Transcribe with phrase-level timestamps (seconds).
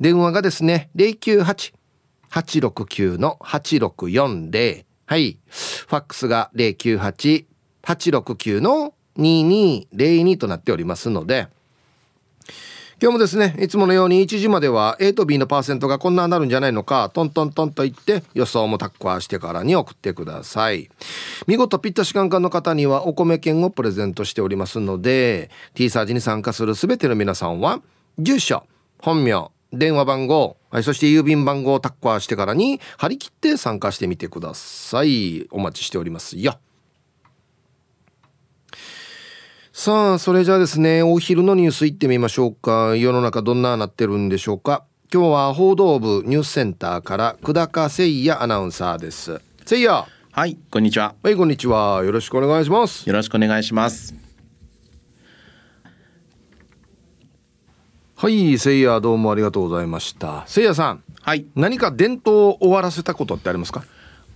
[0.00, 5.38] 電話がですね、098-869の8640はい。
[5.46, 11.48] ファックスが098-869の2202となっておりますので、
[13.02, 20.88] 今日もですね、いつものように1時までは A と B のパーセントがこんなになるんじゃないのか、トントントンと言って予想もタッカーしてからに送ってください。
[21.48, 27.82] 見事ピッタシカンカンの方にはお米券をプレゼントしておりますので、T サージに参加するすべての皆さんは、
[28.18, 28.62] 住所、
[29.00, 35.48] 本名、電話番号、はい、そして郵便番号をタッカーしてからに張り切って参加してみてください。
[35.50, 36.60] お待ちしておりますよ。
[39.84, 42.94] さあ、それじゃあですね、お昼のニュース行ってみましょうか。
[42.94, 44.84] 世の中どんななってるんでしょうか。
[45.12, 49.40] 今日は報道部ニュースセンターから久高誠也アナウンサーです。
[49.58, 50.06] 誠也。
[50.30, 51.16] はい、こんにちは。
[51.20, 52.04] はい、こんにちは。
[52.04, 53.08] よろしくお願いします。
[53.08, 54.14] よろしくお願いします。
[58.14, 60.28] はい、誠也どうもありがとうございました。
[60.28, 61.02] 誠也さん。
[61.22, 61.44] はい。
[61.56, 63.82] 何か伝統を終わらせたことってありますか？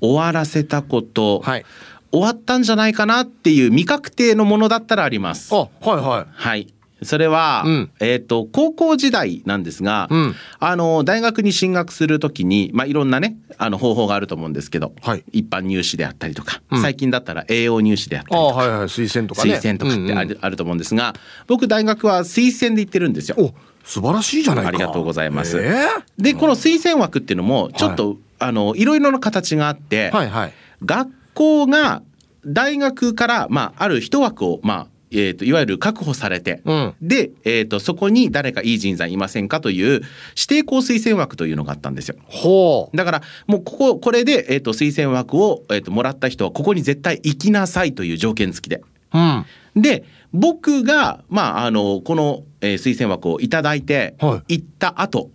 [0.01, 1.39] 終わらせたこと。
[1.39, 1.65] はい。
[2.13, 5.55] 終わったんじゃないかなっていう未確定のものだったらあります。
[5.55, 6.27] あ、はいはい。
[6.33, 6.73] はい。
[7.03, 21.15] それは、うん、えっ、ー、と、高校時代なんですが、うん、あの、大学に進学するときに、まあ、いろんなね、あの、方法があると思うんですけど、はい、一般入試であったりとか、うん、最近だったら栄養入試であったりとか、はいはい、推薦とか、ね、推薦とかってあるうんうん、あると思うんですが、
[21.47, 23.37] 僕、大学は推薦で行ってるんですよ。
[23.39, 23.55] お
[23.85, 24.69] 素晴らしいじゃないか。
[24.69, 25.59] ありがとうございます。
[25.59, 30.53] えー、で、この推薦枠っていうのも、ちょっと、はい、あの、いろいろな形があって、はいはい、
[30.85, 32.03] 学校が
[32.47, 40.03] 大学から、まあ、ある一枠を、まあ、えーと、いわゆる確保されて、うん、で、えーと、そこに誰かいい人材いませんかという指
[40.49, 42.17] 定校推薦枠というのがあったんですよ。
[42.25, 48.83] ほうだからもうこここれで、えーと、推薦枠を、えー、ともらった人はここに絶対行きなさいという条件付きで。
[49.15, 49.47] うん、
[49.77, 55.31] で僕が、まあ、あのこの、えー、推薦枠を頂いて、はい、行った後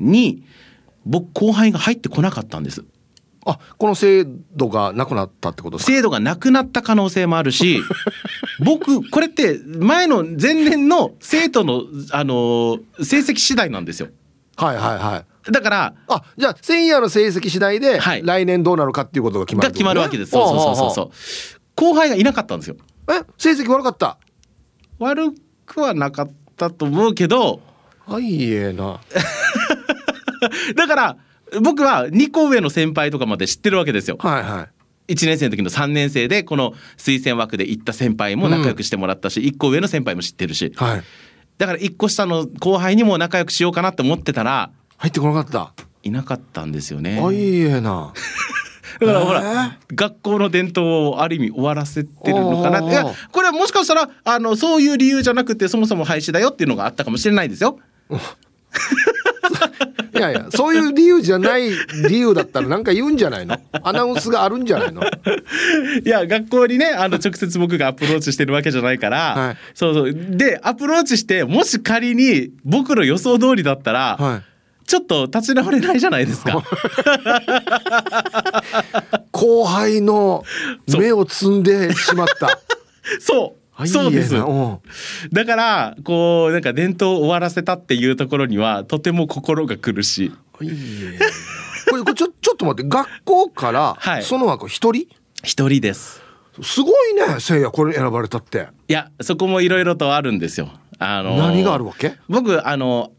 [0.00, 0.42] に、はい、
[1.06, 2.84] 僕後輩が入ってこなかったんです。
[3.46, 4.24] あこの制
[4.56, 7.80] 度がなくなったってこと制度がなくなった可能性もあるし
[8.64, 11.82] 僕これって前の前年の生徒の、
[12.12, 14.08] あの成績次第なんですよ。
[14.56, 15.52] はいはいはい。
[15.52, 20.30] だからあじゃあ千夜の成績次第で、はい、来年どうなるかっていうことが決まる、ね、が決まるわけです。
[20.30, 21.10] そうそうそうそう
[21.76, 22.76] 後輩がいなかったんですよ。
[23.10, 23.22] え？
[23.36, 24.16] 成績悪かった？
[24.98, 25.32] 悪
[25.66, 27.60] くはなかったと思うけど
[28.06, 29.00] はいえな
[30.76, 31.16] だから
[31.60, 34.16] 僕は2個上の先輩とかまで知ってるわけですよ。
[34.18, 34.68] はいは
[35.08, 35.14] い。
[35.14, 41.02] 1年生の時の3年生でこの推薦枠で行った先輩も仲良くしてもらったし、うん、1個上の先輩も知ってるし、はい、
[41.58, 45.74] だから1個下の後輩にも仲良くしようかなって思ってたら入ってこなかった？
[46.02, 47.20] いなかったんですよね。
[47.22, 48.12] あいいえな。
[49.00, 57.78] だからほら、学校の伝統をある意味終わらせてるのかなっていやこれはもしかしたらあのそういう理由じゃなくてそもそも廃止だよっていうのがあったかもしれないですよ。
[60.14, 61.70] いやいやそういう理由じゃない
[62.08, 63.56] 理由だったら何か言うんじゃないの？
[63.82, 65.02] アナウンスがあるんじゃないの？
[65.02, 70.12] いや学校にねあの直接僕がアプローチしてるわけじゃないから、はい、そうそう。
[70.14, 74.42] でアプローチしてもし仮に僕の予想通りだったら、はい、
[74.86, 76.62] ちょっと立ち直れないじゃないですか。
[79.32, 80.44] 後輩の
[80.96, 82.60] 目を摘んでしまった。
[83.20, 84.34] そうそうです。
[85.32, 90.26] だからこうなんか伝統を終わらせたっていうところにはとても心が苦し
[90.60, 90.64] い。
[90.64, 91.18] いい
[91.90, 95.08] これちょ ちょっと待って学校からその枠一人？
[95.42, 96.22] 一人です。
[96.62, 98.68] すごいねせいやこれ選ばれたって。
[98.88, 100.70] いやそこもいろいろとあるんですよ。
[100.98, 102.14] あの何があるわけ？
[102.28, 103.10] 僕あの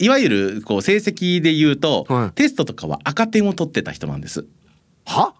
[0.00, 4.44] いわゆるこう成績で言うと、はい、テストとかは赤点を取ってた人なんです。
[5.06, 5.34] は？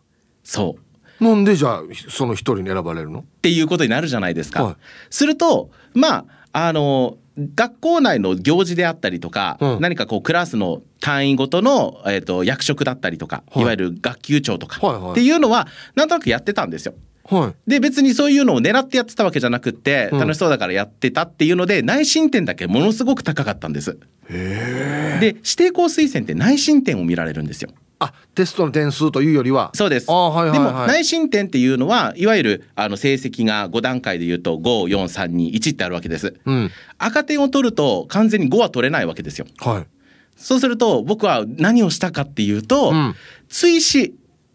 [0.45, 0.83] そう
[1.21, 3.21] なんでじゃあその一人に選ばれるの？
[3.21, 4.65] っていうことになるじゃないですか。
[4.65, 4.77] はい、
[5.11, 7.19] するとまああの
[7.55, 16.95] 学校内の行事であったりとか、うん、何かこうクラスの単位ごとの、えーと、役職だったりとか、はい、いわゆる学級長とか、はいはい、っていうのはなんとなくやってたんですよ。
[17.25, 23.97] はい、で別にそういうのを狙ってやってたわけじゃなくって楽しそうだからやってたっていうので、内申点だけものすごく高かったんです。
[24.29, 27.71] で指定校推薦って内申点を見られるんですよ。
[28.01, 29.71] あテストの点数というよりは。
[29.75, 39.87] そうです、はいはいはい、でも内申点っていうのはいわゆるあの成績が5段階でいうと54321ってあるわけです、うん、赤点を取ると完全に5は取れないわけですよ、はい、
[40.35, 43.15] そうすると僕は何をしたかっていうと、うん、
[43.49, 44.15] 追試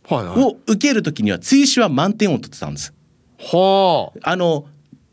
[0.10, 2.94] を受ける時には追試は満点を取ってたんです。
[3.40, 4.32] はあ。
[4.32, 4.66] あの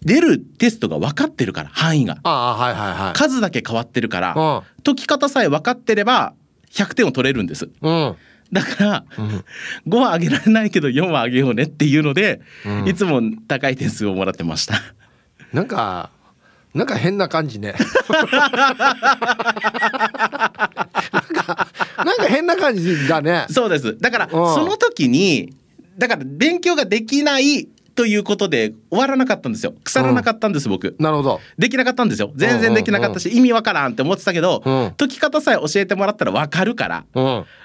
[0.02, 2.18] 出るテストが分かってるから範囲が。
[2.24, 6.34] あ、はいはいはい、数だけ変わってるから解き方さえ分かってれば
[6.72, 7.70] 100点を取れるんです。
[7.80, 8.16] うん、
[8.52, 9.44] だから、うん、
[9.86, 14.80] 5は上げられないけど4は上げようねっていうので、うん、いつも高い点数をもらってました。
[15.52, 16.10] なんか
[16.74, 17.74] なんか変な感じね。
[18.10, 18.40] なんか
[22.04, 23.46] なんか変な感じだね。
[23.50, 23.98] そうです。
[23.98, 25.54] だから、その時に
[25.98, 29.74] だから勉強ができないということで終わらなかったんですよ。
[29.84, 30.96] 腐らなかったんです、僕。
[30.98, 31.40] なるほど。
[31.58, 32.32] できなかったんですよ。
[32.34, 34.62] 全然できなかったし、意味わからんって思ってたけど、
[34.96, 37.04] 解き方さえ教えてもらったらわかるから、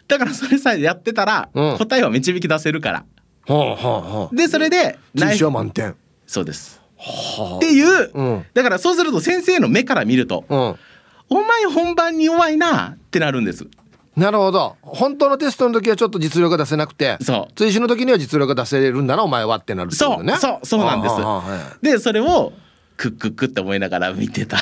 [0.07, 3.05] だからそれさえやってたら、答えは導き出せるから、
[4.33, 5.49] でそれで内緒。
[5.49, 5.95] 満点。
[6.25, 6.81] そうです。
[7.57, 13.65] っていう、だからそうすると先生の目から見ると、お前本番に弱いなってなるんです
[14.17, 14.75] なるほど。
[14.81, 17.53] 本当のテストの時はちょっと実力が出せなくてそう。
[17.53, 20.35] 追試の時には実力が出せるんだなお前はってなるってことね。
[20.37, 21.81] そうそうそうなんです。
[21.83, 22.51] でそれを
[22.97, 24.57] クックックって思いながら見てた。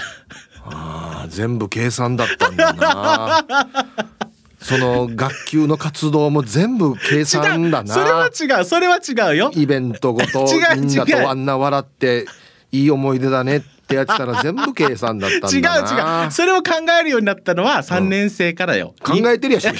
[0.66, 3.46] あ全部計算だったんだな。
[4.60, 7.94] その学級の活動も全部計算だな。
[7.94, 9.51] それは違うそれは違うよ。
[9.54, 12.25] イベントごと みんなとあんな笑って
[12.74, 15.92] いい思い出だねってってやってたら全部計算だったんだな。
[15.92, 16.32] 違う違う。
[16.32, 19.68] それを考えるようになったのは3年生からよ、うん、考えてるやし。
[19.68, 19.76] 考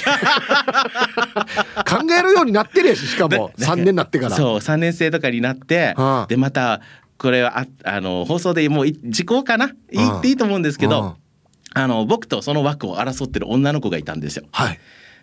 [2.18, 3.50] えるようになってるやししかも。
[3.58, 4.36] 3年になってから。
[4.36, 6.80] そう3年生とかになって、はあ、でまた
[7.18, 9.72] これはああの放送でもう時効かな？
[9.90, 11.16] 言っていいと思うんですけど、は
[11.74, 14.44] あ、あの僕とその枠を争ってる女の子がいたんですよ。
[14.52, 14.78] はい、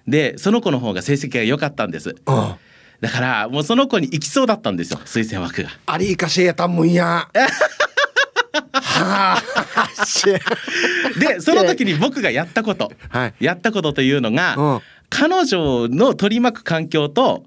[0.08, 2.16] でその子の方が成績が良かったんです。
[2.26, 2.58] はあ
[3.02, 5.70] だからもうその子に行きそうだったんですよ推薦枠が。
[5.88, 7.28] ありかしえたもんや。
[8.54, 9.88] はあ、
[11.20, 17.46] でその時に僕がやったこと、はい、やったことというのが、うん、彼女の取り巻く環境と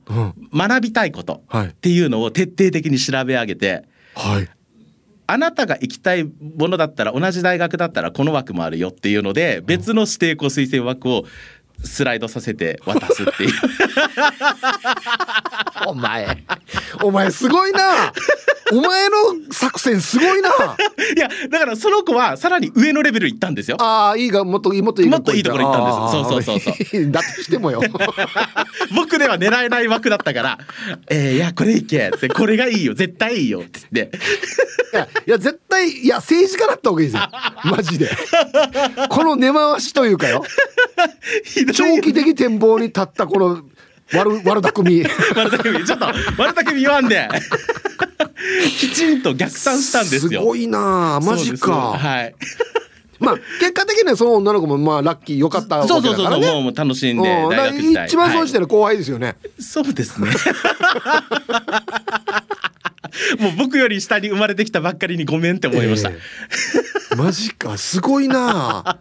[0.52, 4.48] 学びたいことっていうのを徹底的に調べ上げて、はい、
[5.26, 11.24] あなたが行きたいものだったら同じ大学だったらこの枠もあるよっていうので別の指定校推薦枠を
[11.84, 13.50] スライドさせて渡すっていう。
[15.86, 16.44] お前。
[17.02, 18.12] お前すごいな。
[18.72, 19.16] お前の
[19.52, 20.50] 作戦すごいな。
[21.16, 23.76] いやだからその子はさらに上のレベル行ったんですよ。
[23.80, 26.30] ああいいがもっともっといいもっといいところ行ったんです。
[26.32, 27.10] そうそうそうそう。
[27.10, 27.80] だとしてもよ。
[28.94, 30.58] 僕では狙えない枠だったから
[31.08, 34.18] 「えー、いやこれいけ」って「これがいいよ絶対いいよ」って言って。
[34.92, 37.28] いやいや絶対いや政治家だった方がいいですよ
[37.64, 38.10] マジで。
[39.10, 40.44] この根回しというかよ
[41.72, 43.62] 長期的展望に立ったこの
[44.12, 45.02] 悪悪巧み。
[45.34, 45.84] 悪巧み。
[45.84, 47.28] ちょっと悪巧み言わんで。
[48.78, 50.40] きちんと逆算したんですよ。
[50.40, 51.92] すごいなマジか。
[51.92, 52.34] はい。
[53.18, 58.06] まあ結果的にはその女の子もまあラッキー良かったわけだから、ね、そうそうそうもう楽しんで大学時代。
[58.06, 60.30] 一番損してる後輩ですよね、はい、そうですね。
[63.40, 67.78] もう僕より下に生まれてきたばっかりにごめんって思いました、えー、マジか。
[67.78, 68.98] すごいな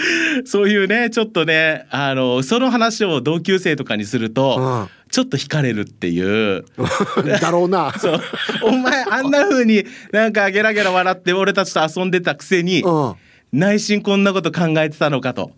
[0.44, 6.64] そういうねちょっとねあのその話を同級生とかにすると、うん、ちょっと惹かれるっていう。
[7.40, 7.92] だろうな。
[7.98, 8.20] そう。
[8.62, 13.14] お前あんな風になんかゲラゲラ笑って俺たちと遊んでたくせに、うん、
[13.52, 15.52] 内心こんなこと考えてたのかと。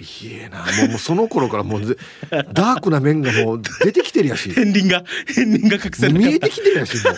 [0.00, 0.58] いえな。
[0.58, 1.96] もうもうその頃からもう
[2.52, 4.48] ダークな面がもう出てきてるやし。
[4.48, 7.10] 片鱗が片鱗が隠せ見えてきてるやしも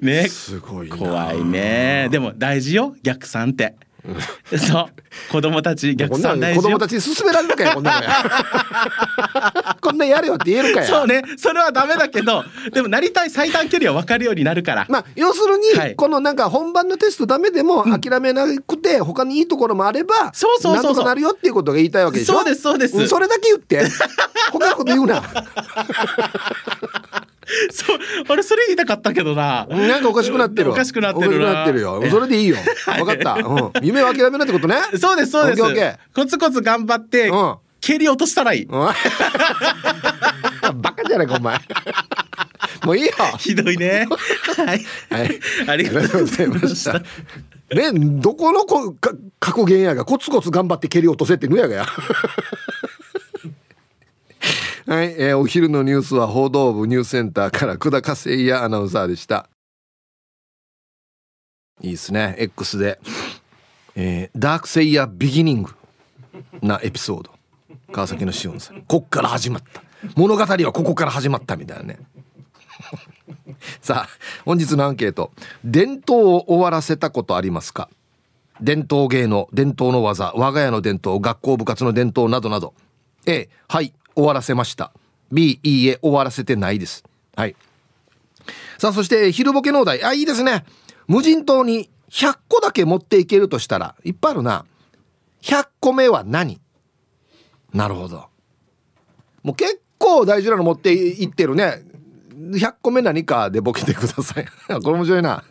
[0.00, 0.04] う。
[0.04, 0.28] ね。
[0.28, 2.08] すごい怖いね。
[2.10, 3.76] でも大事よ逆算って
[4.58, 4.86] そう。
[5.30, 8.02] 子供たち逆算大事子供たちに勧められるかよこんな
[9.80, 11.22] こんなやれよって言えるかよそうね。
[11.36, 14.86] それはダメだけどでもなりたい最短距離は分かるようになるから。
[14.88, 22.34] まあ要するに、はい、このなんか本番のテストダメでも諦めなくて、うん、他にいいところもあればそうそうそうなんとかなるよっていうことが言いたいわけでしょ？
[22.34, 23.86] そうですそうです、うん、それだけ言って。
[24.50, 25.22] 他のこと言うな
[27.74, 27.98] そう
[28.28, 29.66] 俺それ言いたかったけどな。
[29.66, 31.62] なんかおかしくなってるおかしくなってるな。
[31.62, 32.02] ってるよ。
[32.10, 32.56] それでいいよ。
[32.86, 34.76] 分かった、うん、夢を諦めないってことね。
[34.98, 35.62] そうですそうです。
[36.14, 38.94] コツコツ頑張って、うん、蹴り落としたらいい、バ
[40.92, 41.58] カじゃないかお前。
[42.84, 43.12] もういいよ。
[43.38, 44.06] ひどいね。
[44.56, 47.02] はい、はい、ありがとうございました。
[47.74, 51.86] ねどこのこか格言やがコツコツ頑張って蹴り落とせってぬやがや
[54.84, 59.48] はい、えー、お昼のニュースは報道部ニュースセンターから久田和也アナウンサーでした。
[61.80, 62.98] いいですね X で、
[63.94, 65.70] えー、ダークセイヤビギニング
[66.62, 67.30] なエピソード。
[67.92, 68.82] 川崎のしおんさん。
[68.82, 69.84] こっから始まった。
[70.16, 71.98] 物語はここから始まったみたいなね。
[73.80, 74.08] さあ
[74.44, 75.30] 本日のアンケート。
[75.64, 77.88] 伝統を終わらせたことありますか？
[78.60, 82.74] 伝統芸能伝統の技我が家の伝統学校部活の伝統などなど。
[83.26, 83.94] A はい。
[84.14, 84.92] 終わらせました。
[85.30, 87.04] B いいえ終わらせてないです。
[87.36, 87.56] はい。
[88.78, 90.64] さあそして昼ボケ農大あいいですね。
[91.06, 94.64] 無人島に100個だけ持っていけるとしたらいっぱいあるな。
[95.42, 96.60] 100個目は何？
[97.72, 98.28] なるほど。
[99.42, 101.82] もう結構大事なの持っていってるね。
[102.34, 104.46] 100個目何かでボケてください。
[104.82, 105.44] これ面白いな。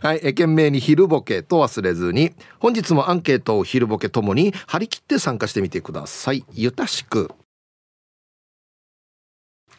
[0.00, 6.44] はい、え懸命に昼ボケと忘れずに本日もアンケートを昼ボケともに張り切って参加してみてください。
[6.54, 7.30] ゆたしく。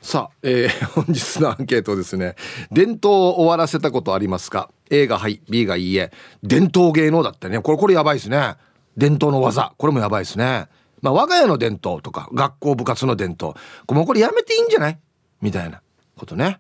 [0.02, 2.36] さあ、えー、 本日のアンケートですね
[2.72, 6.12] 伝統を終わらせたことありますか？A がはい B がいいえ。
[6.44, 7.60] 伝統芸能だってね。
[7.62, 8.56] これこれやばいですね。
[8.98, 9.74] 伝統の技。
[9.78, 10.68] これもやばいですね。
[11.02, 13.54] まあ我が家の伝統とか学校部活の伝統。
[13.90, 15.00] もうこれやめていいんじゃない？
[15.42, 15.82] みたいな
[16.18, 16.60] ことね。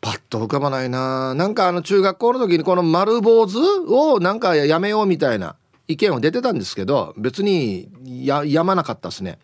[0.00, 1.34] パッと浮かばないな。
[1.34, 3.56] なんかあの中学校の時にこの丸坊主
[3.88, 5.56] をなんかやめようみたいな
[5.88, 9.38] 意見を出てたんですけど別にややまなかったですね。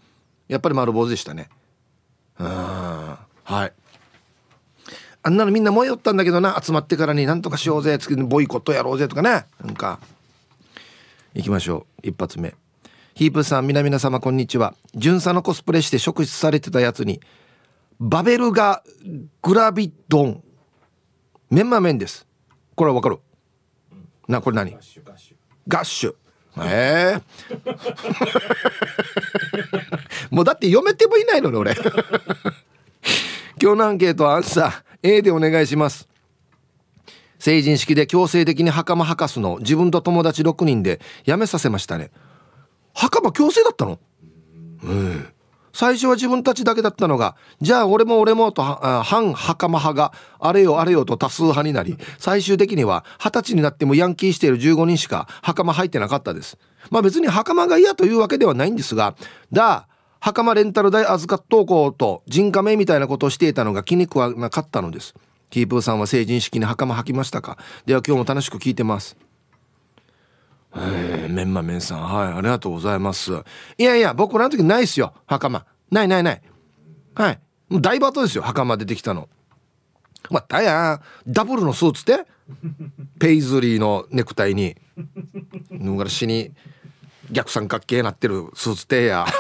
[0.47, 1.49] やっぱり丸坊主でしたね。
[2.39, 2.47] うん。
[2.47, 3.73] はい。
[5.23, 6.61] あんなのみんな燃えよったんだけどな。
[6.63, 7.99] 集まってからになんとかしようぜ。
[8.27, 9.47] ボイコットやろうぜとかね。
[9.63, 10.01] なんか。
[11.35, 12.09] 行きましょう。
[12.09, 12.55] 一発目。
[13.15, 14.75] ヒープさん皆々様こんにちは。
[14.95, 17.21] 巡査のコスプレして職質されてたやつに
[17.99, 18.85] バベルガ
[19.43, 20.43] グラビドン。
[21.51, 22.27] メンマ麺です。
[22.77, 23.19] これはわかる？
[24.29, 24.71] なこれ何？
[24.71, 26.15] ガッシュ
[26.67, 27.23] ええ。
[27.51, 27.79] ー
[30.31, 31.75] もうだって読めてもいないのね俺。
[33.61, 34.73] 今日のアンケートはアンサー。
[35.03, 36.09] A でお願いします。
[37.39, 42.11] 成人式で強制的に袴履かすの自分と友達6人でやめさせましたね。
[42.95, 43.99] 袴強制だったの？
[44.83, 45.29] うん
[45.73, 56.59] 最初は自分たちだけだったのがじゃあ俺も俺もと反袴派があれよあれよと多数派になり最終的には二十歳になってもヤンキーしている15人しか袴入ってなかったです。
[56.91, 59.15] まあ別に袴が嫌というわけではないんですが
[59.53, 59.89] だ
[60.21, 65.15] 袴レンタル代預かっとこうと人家名みたいなことをしていたのが気に食わなかったのです。
[65.51, 67.57] キープーさんは成人式に袴履きましたか？
[67.87, 69.17] では今日も楽しく聞いてます。
[70.75, 73.33] メンマメンさんはいありがとうございます。
[73.79, 75.65] いやいや僕らの時ないっすよ袴。
[75.91, 76.43] ないないない。
[77.15, 77.41] はい。
[77.69, 79.29] もう大バトですよ袴出てきたの。
[80.31, 82.27] またやダブルのスーツで
[83.19, 84.77] ペイズリーのネクタイに
[85.71, 86.53] ぬがらしに
[87.31, 89.27] 逆三角形なってるスーツてや。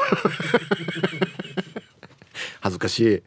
[2.60, 3.22] 恥ずかしい。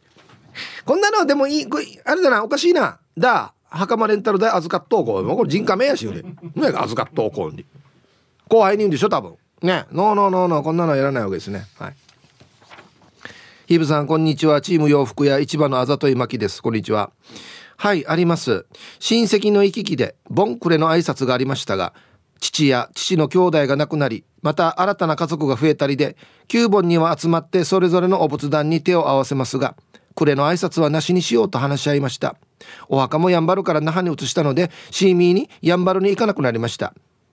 [0.84, 1.66] こんなのでもいい
[2.04, 2.98] あれだなおかしいな。
[3.16, 5.36] だ袴レンタル代預かっとうこう。
[5.36, 6.34] これ人家名やしよりね
[6.74, 7.64] 預かっとうこうに。
[8.52, 9.36] 後輩に言うんでしょ多分。
[9.62, 9.86] ね。
[9.92, 10.62] ノーノーノーノー。
[10.62, 11.64] こんなのやらないわけですね。
[11.78, 11.94] はい。
[13.66, 14.60] ヒブさんこんにちは。
[14.60, 16.62] チーム洋服屋市場のあざといまきです。
[16.62, 17.12] こんにちは。
[17.78, 18.66] はいあります。
[18.98, 21.94] 親戚の行き来でボンクレの挨拶がありましたが
[22.40, 26.18] 父や父の兄弟が亡くなりまた新たな家族が増えたりで
[26.48, 29.76] 9本には集まってそれぞれのお仏壇に手を合わせますが
[30.14, 32.36] 暮れの挨拶はなしにしようと話し合いました。
[32.90, 36.92] お墓もやんばるから那覇に移したのでシーミーにやんばるに行かなくなりました。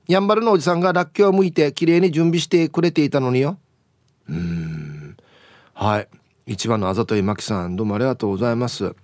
[0.10, 3.60] やんばるのおじさんがらっきょうを剥いてきれいに準備してくれていたのによ。
[4.28, 5.16] うん。
[5.75, 6.08] はい。
[6.48, 8.96] 一番のあざといまきさんどうもありがとうございます。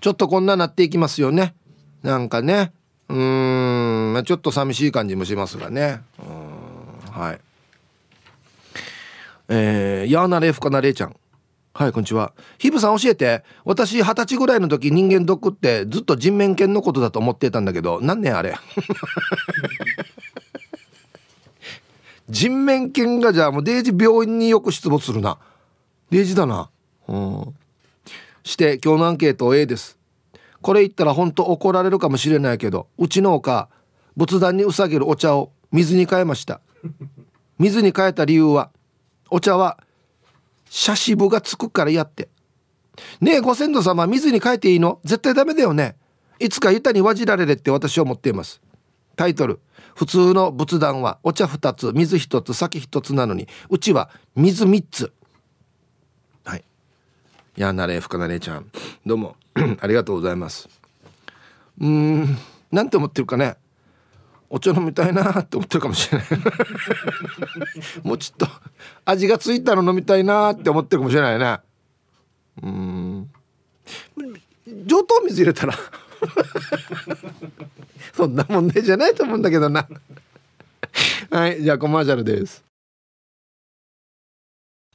[0.00, 1.56] ちょっとこんななっていきますよね。
[2.04, 2.72] なんかね。
[3.08, 6.02] うーんちょっと寂しい感じもしますがね。
[6.20, 7.10] うん。
[7.10, 7.40] はい。
[9.48, 11.16] えー、やーなれふかなれいちゃん。
[11.72, 12.32] はいこんにちは。
[12.58, 13.44] ヒブさん教えて。
[13.64, 18.56] 私二十歳ぐらいの時人間ドックってずっと人面犬のことだと思ってたんだけど何年あれ？
[22.28, 25.38] 人面犬がじゃあもうデイジ病院によく出没するな。
[26.10, 26.70] デイジだな。
[27.08, 27.54] うん。
[28.42, 29.96] して今日のアンケート A です。
[30.60, 33.68] これ言ったら本当怒られるかもしれないけどうちのおか
[34.16, 36.60] 仏壇にうさげるお茶を水に変えました。
[37.60, 38.70] 水に変えた理由は
[39.30, 39.78] お茶は
[40.70, 42.28] 写真部がつくからやって。
[43.20, 45.00] ねえご先祖様水に変えていいの？
[45.04, 45.96] 絶対ダメだよね。
[46.38, 48.62] いつか板にわじられるって私は思っています。
[49.16, 49.58] タイトル。
[49.96, 55.12] 普通の仏壇はお茶2つ水1つ酒1つなのにうちは水3つ。
[56.44, 56.64] はい。
[57.56, 58.70] やなれ深なれちゃん。
[59.04, 59.36] どうも。
[59.80, 60.68] ありがとうございます。
[61.80, 62.38] うん。
[62.70, 63.56] なんて思ってるかね。
[64.52, 66.26] お茶飲みたいなって思ってるかもしれない。
[68.02, 68.52] もうちょっと
[69.04, 71.60] 味がついたの飲みたいなって思ってるかもしれないね。
[72.62, 73.30] うん。
[74.84, 75.74] 上等水入れたら。
[78.12, 79.86] そんな問題じゃないと思うんだけどな。
[81.30, 82.64] はいじゃあコマーシャルです。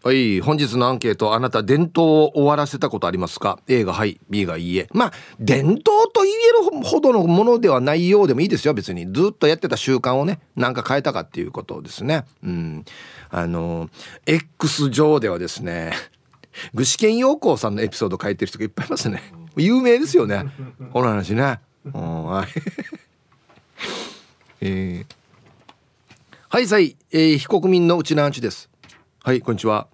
[0.05, 4.87] はい本日のアンケートあなた伝統を終わらせたことありますか？A がはい B がいいえ。
[4.93, 5.81] まあ伝統
[6.13, 6.35] と言え
[6.75, 8.75] るほどのものではないようでもいいですよ。
[8.75, 12.25] 別にずっとやってた習慣をねなんか変えたかっていうことですね。
[12.43, 12.85] うん。
[13.31, 13.89] あの
[14.27, 15.91] X 上ではですね
[16.75, 19.23] 具志堅用高さんのエピソード書いてる人がいっぱいいますね。
[19.57, 20.43] 有名ですよね。
[20.93, 21.59] この話ね。
[21.91, 22.61] はい。
[24.61, 25.15] えー、
[26.49, 28.69] はいさい、えー、非国民のうちのアンチです。
[29.23, 29.87] はいこんにちは。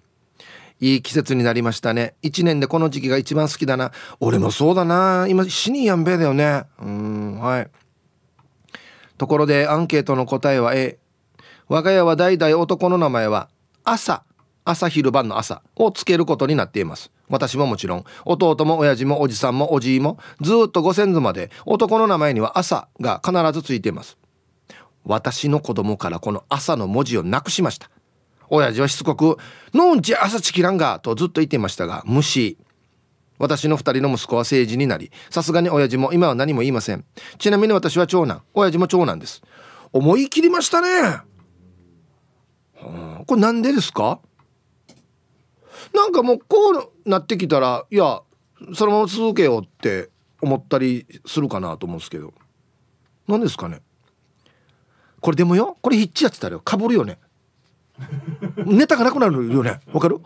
[0.82, 2.16] いい季節になりましたね。
[2.22, 3.92] 一年でこの時期が一番好きだな。
[4.18, 5.26] 俺もそうだな。
[5.28, 6.64] 今死にやんべえだよね。
[6.80, 7.70] うんはい。
[9.16, 10.98] ところでアンケートの答えは A
[11.68, 13.48] 我が家は代々男の名前は
[13.84, 14.24] 朝
[14.64, 17.12] 朝昼晩の朝をつけることになっています。
[17.28, 18.04] 私ももちろん。
[18.24, 24.18] 弟も親父もおじさんもおじいもずっとご先祖まで男の名前には朝が必ずついています。
[25.04, 27.88] 私の子供からこの朝の文字をなくしました。
[28.54, 29.38] 親父はしつこく
[29.72, 32.58] 「のんち朝チキランが」とずっと言っていましたが無視。
[33.38, 37.04] 私の二人の息子は政治になりさすがに親父も今は何も言いません。
[37.38, 38.42] ちなみに私は長男。
[38.52, 39.42] 親父も長男です。
[39.90, 41.24] 思い切りましたね、は
[43.20, 44.20] あ、これなんでですか？
[45.94, 48.20] なんかもうこうなってきたらいや
[48.74, 50.10] そのまま続けようって
[50.42, 52.34] 思ったりするかなと思うんですけど。
[53.26, 53.80] 何ですかね。
[55.20, 55.78] これでもよ。
[55.80, 56.60] これヒッチやってたらよ。
[56.60, 57.18] かぶるよね。
[58.66, 59.80] ネタがなくなるよね。
[59.92, 60.20] わかる？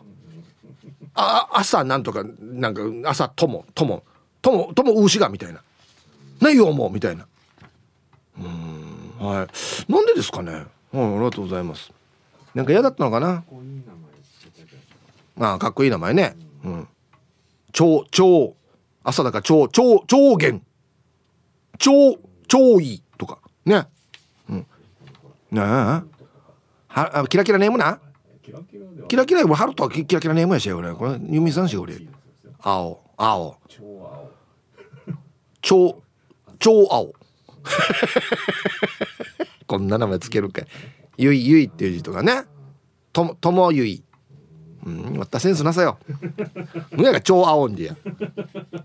[1.14, 4.02] あ朝なんとかなんか朝ともとも
[4.42, 5.62] ともとも牛がみたいな。
[6.40, 7.26] ないよもうみたいな。
[8.38, 9.92] うんはい。
[9.92, 10.52] なんでですかね。
[10.52, 11.90] はいありがとうございます。
[12.54, 13.44] なんか嫌だったのかな？
[15.38, 16.36] ああかっこいい名前ね。
[16.64, 16.88] うん。
[17.72, 18.54] 超超
[19.04, 20.62] 朝だから超超超元。
[21.78, 22.18] 超
[22.48, 23.38] 超いいとか。
[23.64, 23.86] ね。
[24.48, 24.66] うん。
[25.50, 26.15] ねえ。
[26.96, 28.00] はあキラキラネームな。
[28.42, 28.52] キ
[29.16, 29.54] ラキラは。
[29.54, 30.94] ハルトはキラキラネームやし俺。
[30.94, 31.94] これユミさんし俺。
[32.58, 33.02] 青。
[33.18, 33.58] 青。
[35.60, 36.02] 超
[36.58, 37.12] 超青。
[39.66, 40.62] こんな名前つけるか。
[41.18, 42.44] ゆいゆいっていう字とかね。
[43.12, 44.02] とともゆい。
[44.86, 45.98] うんまたセンスなさよ。
[46.92, 47.96] むやが超青んでや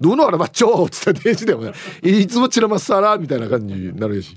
[0.02, 1.71] どのあれば超青っつった電子でも
[2.02, 4.36] いつもチラマッサラみたいな感じになるし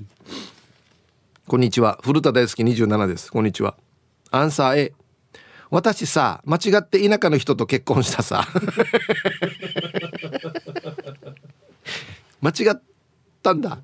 [1.47, 1.99] こんにちは。
[2.03, 3.31] 古田大好き27です。
[3.31, 3.77] こんにちは。
[4.31, 4.95] アンサー A
[5.69, 8.49] 私さ間違って田舎の人と結婚したさ。
[12.41, 12.81] 間違っ
[13.43, 13.79] たんだ。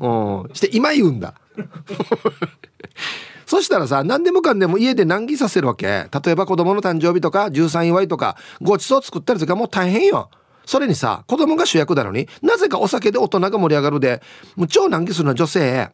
[0.00, 0.48] うん。
[0.54, 1.34] して今言うんだ。
[3.44, 6.08] そしたらさ何でもかんでも家で難儀させるわけ。
[6.24, 10.30] 例えば子供の誕生日とか13祝いとかごちそう作ったりとかもう大変よ。
[10.64, 14.22] それにさ子供が主役なのになぜかお酒で大人が盛り上がるで
[14.56, 15.90] もう超難儀するのは女性。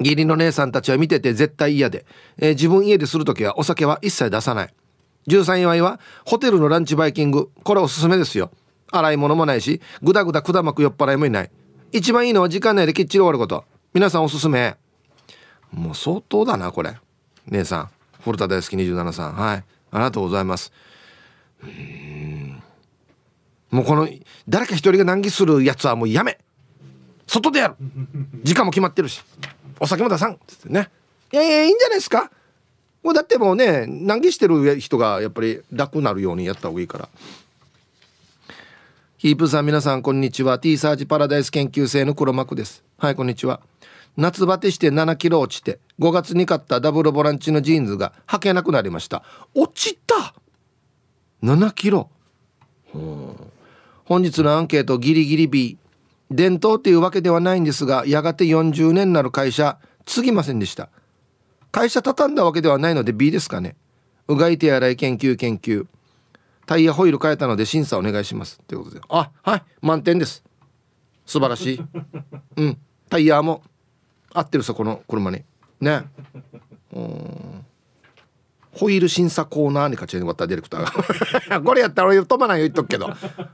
[0.00, 2.04] 義理の姉さんたちは見てて絶対嫌で、
[2.38, 4.74] えー、自分家でする時はお酒は一切出さない。
[5.28, 7.50] 13祝いはホテルのランチバイキング。
[7.62, 8.50] これおすすめですよ。
[8.90, 11.50] 洗い物もないしぐだぐだくだまく酔っ払いもいない。
[11.92, 13.64] 一番いいのは時間内できっちり終わること。
[13.92, 14.76] 皆さんおすすめ。
[15.70, 16.96] もう相当だなこれ。
[17.46, 17.90] 姉さん。
[18.22, 19.56] 古田大好き27さんはい。
[19.56, 20.72] ありがとうございます。
[21.62, 22.62] うん。
[23.70, 24.08] もうこの
[24.48, 26.38] 誰か一人が難儀するやつはもうやめ。
[27.26, 27.76] 外でやる。
[28.42, 29.22] 時間も決まってるし。
[29.80, 30.90] お酒も出さんっつってね
[31.32, 32.30] いやいやいいんじゃないですか？
[33.02, 37.08] もうだってもうね難儀してる人がやっぱり楽になるようにやった方がいいから。
[39.18, 40.58] ヒープさん皆さんこんにちは。
[40.58, 42.84] T サージパラダイス研究生の黒幕です。
[42.98, 43.60] はいこんにちは。
[44.16, 49.24] 夏バテして7キロ落ちて5月に買ったダブルボランチのジーンズが履けなくなりました。
[49.54, 50.34] 落ちた
[51.42, 52.10] ！7キロ。
[52.92, 55.78] 本日のアンケートギリギリ B
[56.30, 60.88] 伝統っていうわけではないんですがやがて40年なる会社継ぎませんでした。
[61.70, 63.76] 会社畳んだわけではないので B ですかね。
[64.28, 65.86] うがい手洗い研究研究。
[66.66, 68.60] タイヤホイール変えたので審査お願いします。
[68.66, 69.00] ということで。
[69.08, 70.44] あはい満点です。
[71.26, 71.82] 素晴らしい。
[72.56, 72.78] うん。
[73.08, 73.62] タイヤも。
[74.32, 75.42] 合ってるさこの車に
[75.80, 76.04] ね。
[76.92, 77.64] うん
[78.72, 81.60] ホイール審査コーナーに勝ちに終わったディレクターが。
[81.62, 83.08] これやったら俺飛ばないよ言っとくけど。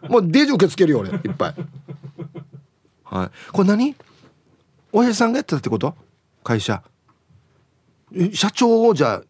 [0.08, 1.10] もうデージ受け付けるよ俺。
[1.10, 1.54] いっぱい
[3.10, 3.30] はい。
[3.52, 3.94] これ何？
[4.92, 5.94] 親父さんがやってたってこと？
[6.44, 6.82] 会社。
[8.32, 9.22] 社長をじゃあ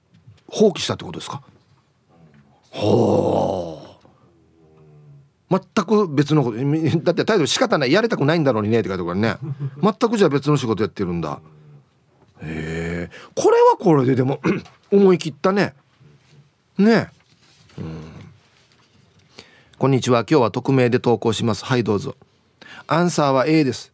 [0.48, 1.42] 放棄したってことですか？
[2.70, 3.82] ほ
[5.50, 6.58] う全く別のこと。
[7.02, 7.92] だって態度仕方ない。
[7.92, 8.80] やりたくないんだろうにね。
[8.80, 9.36] って書いてあるからね。
[9.82, 11.40] 全くじゃあ別の仕事やってるんだ。
[12.42, 13.10] へえ。
[13.34, 14.40] これはこれででも
[14.92, 15.74] 思い切ったね。
[16.78, 17.10] ね。
[17.76, 18.00] うん。
[19.76, 20.20] こんにちは。
[20.20, 21.64] 今日は匿名で投稿します。
[21.64, 22.14] はいどうぞ。
[22.92, 23.92] アンサーは A です。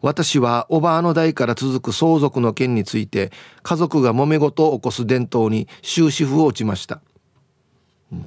[0.00, 3.30] 私はおばあの代から続く相続の件について
[3.62, 7.02] 家族が揉め事を起こす伝統に終止符を打ちました。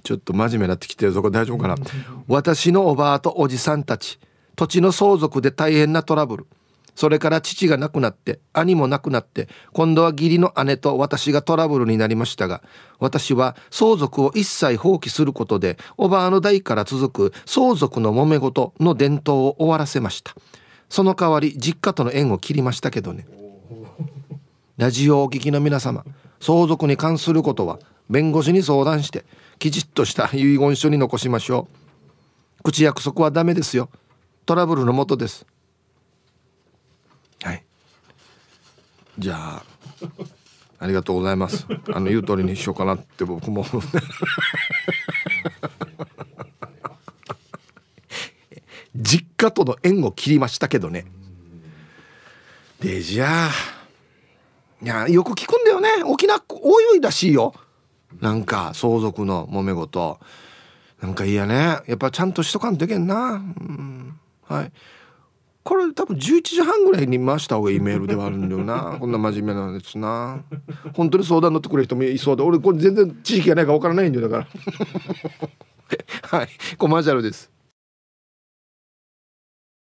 [0.04, 1.24] ちょっと真面目になってきてるぞ。
[1.24, 1.76] これ大丈夫かな？
[2.28, 4.20] 私のおばあとおじさんたち
[4.56, 6.48] 土地の相続で大変なトラブル
[6.96, 12.62] それから父が亡くなって兄も亡くなって今度は義理の姉と私がトラブルになりましたが
[13.00, 20.36] 私は相続を一切放棄することでおばあの代から続く相続の揉め事の伝統を終わらせました。
[20.90, 23.26] その代わり実家との縁を切りましたけどね。
[24.78, 26.04] ラジオをお聞きの皆様
[26.42, 29.24] 相続に関することは弁護士に相談して
[29.58, 31.68] きちっとした 遺言書に残しましょ
[32.60, 32.64] う。
[32.64, 33.90] 口約束はダメですよ。
[34.46, 35.46] トラブルのもとです
[37.44, 37.64] はい
[39.22, 39.64] じゃあ
[40.80, 41.68] ありがとうございます。
[41.94, 43.64] あの言う通りにしようかなって僕も。
[48.96, 51.06] 実家との縁を切りましたけどね。
[52.80, 53.52] でじゃあ
[54.82, 56.04] いやよく聞くんだよね。
[56.04, 57.54] 沖縄多いらしいよ。
[58.20, 60.20] なんか相続の揉め事。
[61.00, 61.82] なんかいいやね。
[61.86, 64.72] やっぱちゃんとしとかんといけんな、うん、はい。
[65.64, 68.98] これ多分11時半ぐらいに回した方がいいメールではあるんだよな。
[69.00, 70.44] こんな真面目なやつな。
[70.94, 74.48] 本当に相談乗ってくれる人もいそうで俺これ全然知識がないか分からないんだよだから。
[76.40, 76.50] はい。
[76.78, 77.52] コマーシャルです。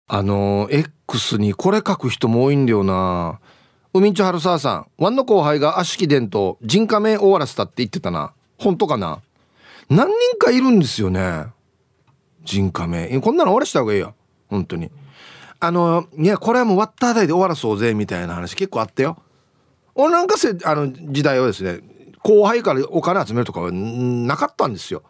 [0.06, 3.40] あの X にこれ書く人も多いんだよな。
[3.92, 4.87] 海んち春沢さん。
[4.98, 8.32] ワンの後輩が悪しき伝統人家名終わらせたって言ってたな。
[8.58, 9.20] 本当かな？
[9.88, 11.46] 何人かいるんですよね。
[12.44, 13.20] 人家名。
[13.20, 14.14] こんなの終わらした方がいいよ。
[14.48, 14.90] 本当に
[15.61, 19.17] あのいやこれはもうワッター代で終わらそうぜみたいな話結構あったよ。
[19.95, 21.81] 俺なんかせあの時代はですね
[22.23, 25.03] 後輩からお金集めるとかはなかったんですよ。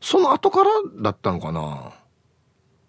[0.00, 1.92] その後からだったのかな。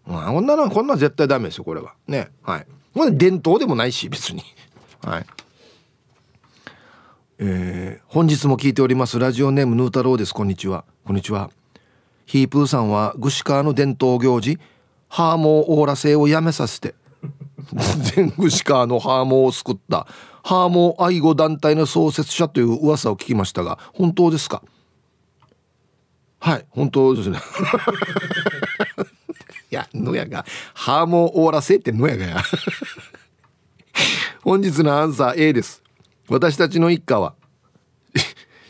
[0.05, 1.93] まあ、こんなのこんな絶対ダメですよこれは。
[2.07, 2.67] ねはい。
[2.93, 4.43] これ伝統でもないし別に。
[5.03, 5.25] はい。
[7.37, 10.33] えー、本日も聞いておりますラジオネームヌー太郎です。
[10.33, 10.83] こんにちは。
[11.05, 11.51] こんにちは。
[12.25, 14.59] ヒープーさんは具志川の伝統行事
[15.09, 16.95] ハーモーオーラ製をやめさせて。
[18.15, 20.07] 全具志川のハーモーを救った。
[20.43, 24.63] ハーモー愛護団体の創設者という噂を聞きましたが本当ですか？
[26.39, 27.39] はい本当ですね。
[29.71, 32.43] いや野やがハーモーオーラ製って野やがや。
[34.41, 35.83] 本日のアンサー A です。
[36.29, 37.33] 私たちの一家は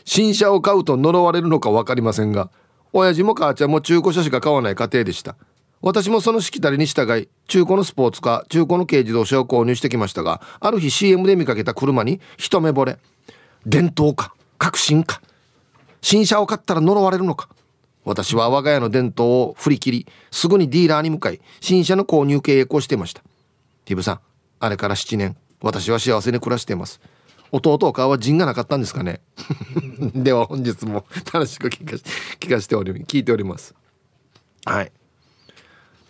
[0.04, 2.50] 新車を買うと呪われるのか分かりませんが
[2.92, 5.36] 親父も母ちゃんも中古車しか買わない家庭でした。
[5.82, 12.98] 私もそのしきたりに従い中古のスポーツカー中古の軽自動車を購入してきましたがある日 CM で見かけた車に一目惚れ
[13.66, 15.22] 伝統か革新か
[16.02, 17.48] 新車を買ったら呪われるのか
[18.04, 23.22] 私は我が家の伝統を振り切りすぐにディーラーに向かい新車の購入契約をしていました。
[23.84, 24.20] ティブさん
[24.58, 27.00] あれから7年私は幸せに暮らしています。
[27.52, 29.20] 弟お顔は陣がなかったんですかね？
[30.14, 31.96] では本日も楽しく聞か
[32.38, 33.74] 聞かせており聞いております。
[34.64, 34.92] はい。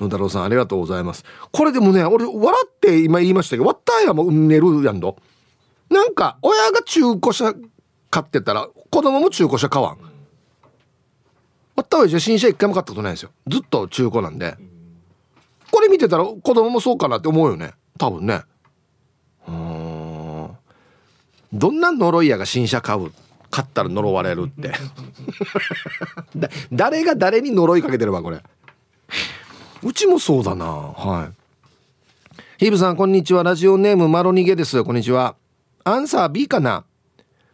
[0.05, 1.25] 野太郎さんありがとうございます。
[1.53, 5.17] これでもね俺笑って今言いましたけどわったやもうんねるやんど。
[5.89, 7.55] なんか親が中古車
[8.11, 9.99] 買ってたら子供も中古車買わん。
[11.77, 13.31] わったわじゃ新車一回も買ったことないんですよ。
[13.47, 14.57] ずっと中古なんで。
[15.71, 17.73] これ見てたら子供もそうかなって思うよね。
[17.99, 18.43] 多分ね。
[19.49, 20.51] うん。
[21.53, 23.13] どんな呪いやが新車買う？
[23.51, 24.73] 買ったら呪われるって。
[26.73, 28.43] 誰が誰に呪いかけてればこれ。
[29.83, 30.67] うちもそうだな。
[30.67, 32.43] はい。
[32.59, 33.43] ヒブさんこんにちは。
[33.43, 34.85] ラジオネームマロニゲです。
[34.85, 35.37] こんにちは。
[35.85, 36.85] アンサー B かな？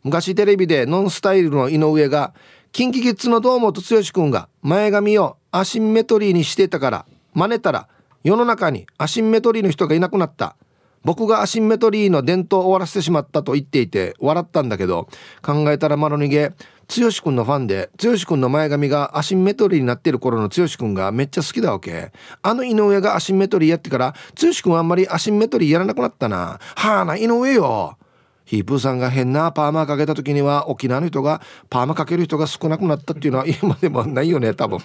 [0.02, 2.34] 昔テレビでノンスタイルの井上が
[2.72, 7.88] KinKiKids の堂本剛君が前髪をアシンメトリーにしてたから真似たら
[8.24, 10.56] 世の中にアシンメトリーの人がいなくなった。
[11.04, 15.08] 僕がアシンメトリーの伝統を終わらせてしまったと言っていて笑ったんだけど
[15.40, 16.52] 考えたらマロニゲ
[16.88, 22.12] 剛くんのファンで剛くんの前髪がアシンメトリーになってる頃の剛くんがめっちゃ好きだわけ。
[22.42, 26.59] あの井上がアシンメトリーやってから剛くんはあんまりアシンメトリーやらなくなったな。
[26.77, 27.99] はあな井上よ。
[28.46, 34.79] ヒープーさんが変なパーマかけた時には沖縄の人がパーマかける人が少なくなったっていうのは今でもないよね多分。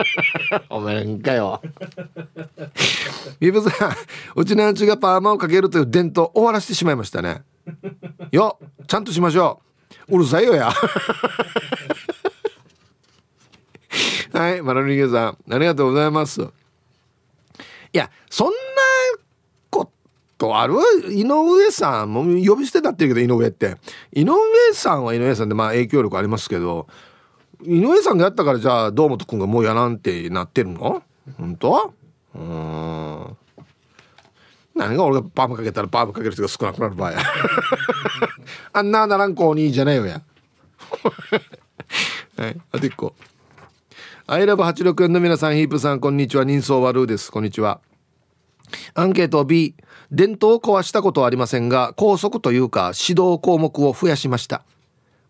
[0.70, 1.60] おめんかよ。
[3.38, 3.92] ヒープーさん
[4.34, 7.42] うちのうちがパーマをかけるという伝統終わらせてしまいましたね。
[8.32, 9.60] よちゃんとしましょ
[10.08, 10.72] うるさいよや。
[14.32, 16.42] はいマラニさんありがとうございます。
[16.42, 16.46] い
[17.92, 18.52] やそんな
[19.70, 19.90] こ
[20.36, 20.74] とある？
[21.10, 23.76] 井上さんも呼び捨てになってるけど井上って。
[24.12, 24.34] 井上
[24.74, 26.86] さんは井上さんでまあ影響力ありますけど
[27.62, 31.02] 井上さんがやったからじゃあ堂本君がもうやらんってなってるの？
[31.38, 31.94] 本当？
[32.34, 33.36] うん。
[34.76, 37.18] 何が俺がパームかけたらパームかける人が少なくなる場合や。
[38.74, 40.20] あんなならん子にじゃないよや。
[42.36, 43.14] はいあと1個。
[44.26, 46.44] アイラブ864の皆さんヒープさんこんにちは。
[46.44, 47.32] 人相悪です。
[47.32, 47.80] こんにちは。
[48.94, 49.74] アンケート B
[50.12, 54.62] 伝統を壊したことはありませんが校則というか指導項目を増やしました。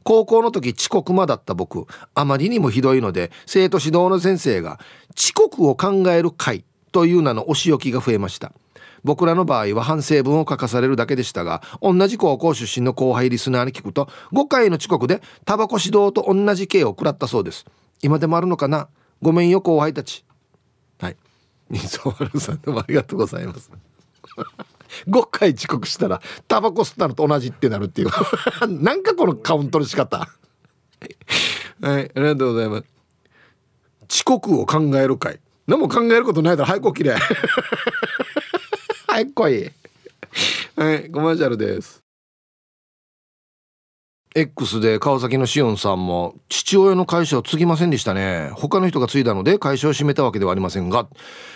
[0.03, 1.87] 高校の時遅刻魔だった僕。
[2.15, 4.81] あまりにもひどいので生徒指導の先生が
[5.17, 8.53] 遅刻を考える会という名のお仕置きが増えました。
[9.07, 17.65] 僕らの場合は反省文を書かされるだけでしたが同じ高校出身の後輩リスナーに聞くと5回の遅刻でタバコ指導と同じ刑を食らったそうです。
[18.03, 18.89] 今でもあるのかな？
[19.23, 20.25] ごめんよ後輩たち。
[21.01, 21.17] はい。
[21.71, 23.71] ニソワルさんどうもありがとうございます。
[25.07, 28.09] 5回遅刻したらタバコ吸ったのと同じってなるっていう。
[28.83, 30.19] なんかこのカウントの仕方。
[30.19, 30.35] はい
[31.81, 32.85] ありがとうございます。
[34.11, 35.39] 遅刻を考える会。
[35.69, 36.67] 何も考えることないだろ。
[36.67, 37.17] 早く起きれ。
[39.17, 39.71] 早く来い。
[40.77, 42.03] はいコマーシャルです。
[44.35, 48.51] X で川崎のしおんさんも父親の会社を継ぎませんでしたね。
[48.53, 51.09] 他の人が継いだので会社を閉めたわけではありませんが。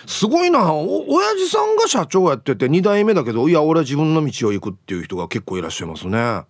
[0.07, 6.44] すごいなお親父さんが社長やってて2代目だけどいや俺は自分の道を行くっていう人が結構いらっしゃいますね。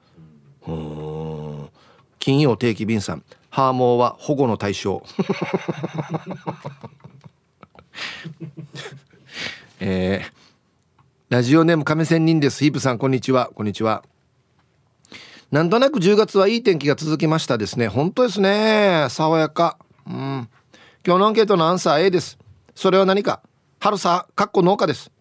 [0.69, 1.69] うん。
[2.21, 3.25] 金曜定期便さん。
[3.49, 5.03] ハーモーは保護の対象。
[9.83, 10.40] えー、
[11.31, 14.03] ラジオネーム亀仙人ですヒープさんこんにちはこんにちは
[15.53, 17.87] なんとなく10月はいい天気が続きましたですね。
[17.87, 19.07] 本当ですね。
[19.11, 19.79] 爽やか。
[20.09, 20.49] うん。
[21.07, 22.37] 今日のアンケートのアンサー A です。
[22.75, 23.43] それは何か？
[23.79, 25.13] 春さ、かっこ農家です。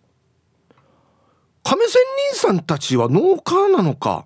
[1.62, 4.26] 亀仙人さんたちは農家なのか？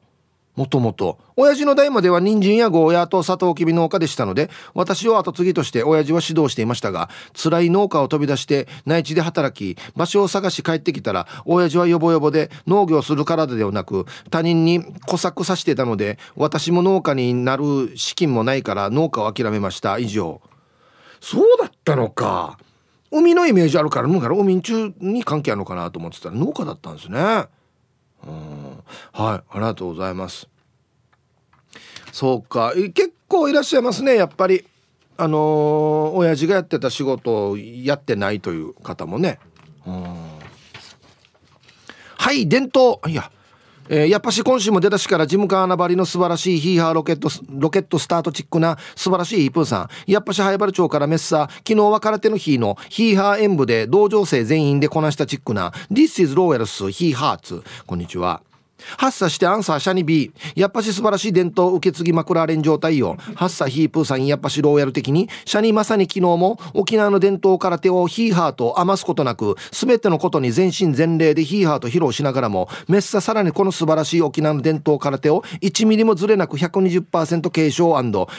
[0.55, 19.97] もともと親父の代までは人参やゴーヤーとサトウキビ農家でしたので私を後継ぎとして親父は指導していましたが辛い農家を飛び出して内地で働き場所を探し帰ってきたら親父はヨボヨボで農業する体ではなく他人に小作さしてたので私も農家になる資金もないから農家を諦めました。
[19.97, 20.41] 以上。
[21.21, 22.57] そうだったのか。
[23.11, 27.19] 海のイメージあるからから海中に関係あるのかなと思ってたら農家だったんですね。
[27.19, 27.47] うん
[29.11, 30.47] はいありがとうございます。
[32.11, 32.73] そうか。
[32.93, 34.65] 結構いらっしゃいますねやっぱり。
[35.15, 39.39] あのー、親父がやってた仕事をやってないという方もね。
[39.85, 40.03] うん。
[42.17, 42.99] はい伝統。
[43.11, 43.31] いや
[43.89, 50.11] えー、やっぱし今週も出だしからジムカーナバリの素晴らしいヒーハーロケットロケットスタートチックな素晴らしいイプーさん。
[50.11, 55.71] やっぱし早原町からメッサ昨日は空手の日のヒーハー演舞で同情生全員でこなしたチックな。
[55.91, 58.41] This is Royals ヒーハーツこんにちは。
[58.97, 63.17] 発作してアンサーシャニ B やっぱし素晴らしい伝統受け継ぎマクラーレン状態よ。
[63.35, 65.29] 発作ヒープーさんやっぱしローヤル的に。
[65.45, 77.93] シャニまさに昨日も沖縄の伝統空手をヒーハーと余すことなく全てのことに全身全霊でヒーハーと披露しながらもメッサさらにこの素晴らしい沖縄の伝統空手を1ミリもずれなく120%継承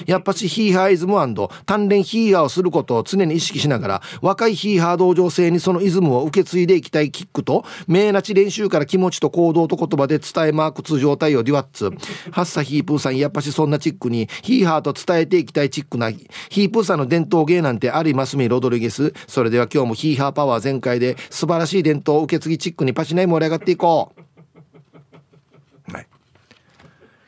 [0.07, 11.91] やっぱしヒーハーイズム鍛錬ヒーハーをすることを常に意識しながら若いヒーハー道場生にそのイズムを受け継いでいきたいキックと名なち練習から気持ちと行動と言葉で伝えマーク通常対応デュワッツ
[12.31, 19.13] ハッサヒープーさんやっぱしそんなチックにヒーハーと伝えていきたいチックなヒープーさんの伝統芸なんてありますみロドリゲス。
[19.27, 25.93] それでは今日もヒーハーパワー全開で素晴らしい伝統を受け継ぎチックにパチナイ盛り上がっていこう。
[25.93, 26.07] はい。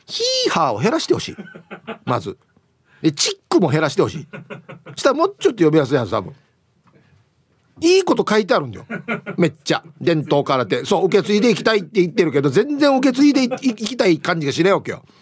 [0.05, 1.35] ヒーハーを減らしてほしい。
[2.05, 2.37] まず。
[3.01, 4.27] でチックも減らしてほしい。
[4.95, 6.33] したらもうちょっと呼びやすいはず多分。
[7.81, 8.85] いいこと書いてあるんだよ。
[9.37, 9.83] めっちゃ。
[10.01, 10.85] 伝統空手。
[10.85, 15.03] そう受け継いでいきたいって言ってるけど全然受け継いでいきたい感じがしないわけよ。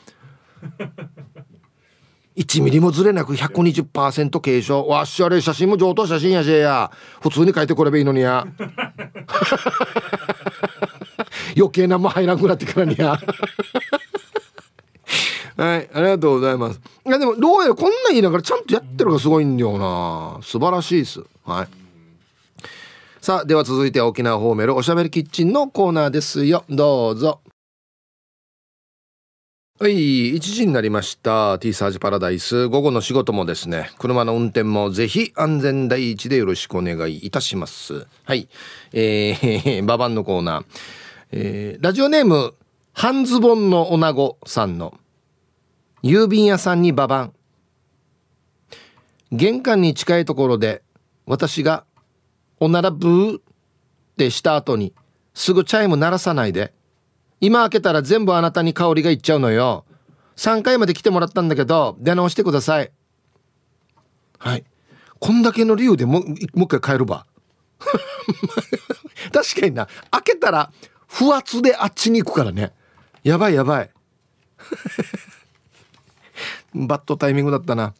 [2.38, 4.86] 1ミリもずれなく120%継承。
[4.88, 5.40] わっしゃれ。
[5.40, 6.92] 写真も上等写真やしや。
[7.22, 8.46] 普通に書いてこればいいのにや。
[11.56, 13.18] 余計なも入らんくなってからにや。
[15.58, 16.82] はいありがとうございます。
[17.06, 20.40] いやでもどうやらこんなん言いながらちゃんとやってるがすごいんだよな。
[20.42, 21.22] 素晴らしいです。
[21.46, 21.85] はい
[23.26, 26.64] さあでは続いて沖縄ホーメルおしゃべりキッチンのコーナーですよ。
[26.70, 27.42] どうぞ。
[29.80, 31.58] はい1時になりました。
[31.58, 32.68] T サージパラダイス。
[32.68, 38.06] 午後の仕事もですね車の運転もぜひ安全第一でよろしくお願いいたします。
[38.26, 38.48] はい
[38.94, 40.66] えー、ババンのコーナー、
[41.32, 42.54] えー、ラジオネーム
[42.94, 44.94] 半ズボンの女子さんの
[46.04, 47.34] 郵便屋さんにババン
[49.32, 50.84] 玄関に近いところで
[51.26, 51.86] 私が
[52.60, 53.42] おならブーっ
[54.18, 54.94] てした後に
[55.34, 56.74] すぐチャイム鳴らさないで。
[57.42, 59.86] 今開けたら全部あなたに香りがいっちゃうのよ。
[60.38, 62.92] 3回まで来てもらったんだけど出直してください。
[64.40, 64.64] はい。
[65.20, 67.26] こんだけの理由でももう一回帰るば
[69.32, 69.88] 確かにな。
[70.12, 70.72] 開けたら
[71.08, 72.74] 不圧であっちに行くからね。
[73.24, 73.90] やばいやばい。
[76.74, 77.94] バッドタイミングだったな。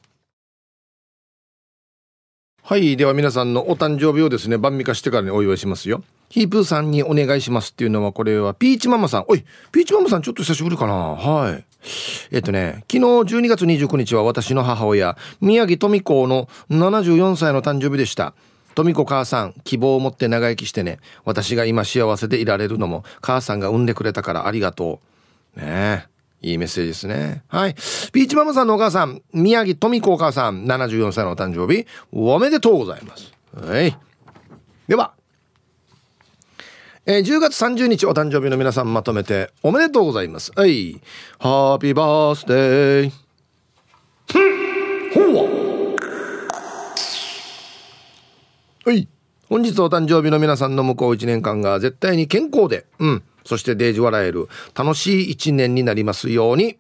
[2.68, 11.64] はいでは皆さんのお誕生日をですね晩味化してからにお祝いしますよヒープーさんにお願いしますっていうのはこれはピーチママさんおいピーチママさんちょっと久しぶりかなはい
[12.32, 18.34] えっとね昨日12月29日は私の母親宮城富子の74歳の誕生日でした
[18.74, 21.00] 富子母さん、希望を持って長生きしてね。
[21.24, 25.00] 私が今幸せでいられるのも、母さんが産んでくれたからありがと
[25.56, 25.60] う。
[25.62, 26.15] ねえ。
[26.46, 27.44] いいメッセージですね。
[27.48, 27.74] はい。
[27.74, 33.34] ピーチママさんのお母さん、宮城富子お母さん、74歳のお誕生日、おめでとうございます。
[33.56, 33.98] はい。
[34.88, 35.14] では、
[37.08, 40.52] えー、10月30日お誕生日の皆さんまとめておめでとうございます。
[40.56, 41.02] はい。
[41.40, 43.12] ハッピーバースデー。
[45.16, 45.96] ほう
[48.86, 49.08] はい。
[49.50, 53.24] 本日お誕生日の皆さんの向こう1年間が絶対に健康で、うん。
[53.46, 56.78] そしてデージ笑える楽しい1年になりますように。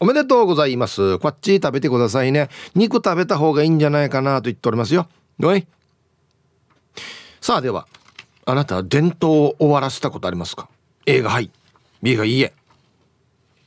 [0.00, 1.18] おめでとうございます。
[1.18, 2.48] こっち食べてくださいね。
[2.74, 5.08] 肉食べた方がいいんじゃないかなと言っておりますよ。
[5.40, 5.66] はい。
[7.40, 7.86] さあでは、
[8.44, 10.68] あなたは伝統を終わらせたことありますか
[11.06, 11.50] ?A がはい。
[12.02, 12.52] B がいいえ。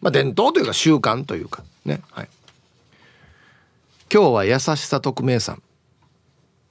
[0.01, 2.01] まあ伝統というか習慣というかね。
[2.11, 2.29] はい。
[4.13, 5.63] 今日は優しさ匿名さん。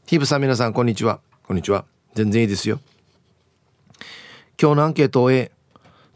[0.07, 2.79] ヒブさん皆さんこんにちはこんにちは全然いいですよ
[4.61, 5.53] 今日のアンケートを終え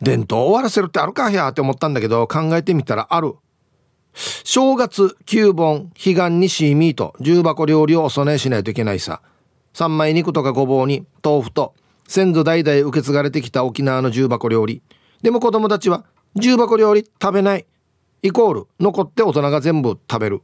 [0.01, 3.35] 伝統終わらせるってあるかやって思ったんだけど考えてみたらある。
[4.45, 9.21] 正月9本彼岸にシーミート重箱料理をお供えしないといけないさ。
[9.73, 11.75] 三枚肉とかごぼうに豆腐と
[12.07, 14.83] 先祖代々受け継がれてきた沖縄の重箱料理。
[15.23, 17.67] でも子供たちは重箱料理食べない。
[18.23, 20.43] イコール残って大人が全部食べる。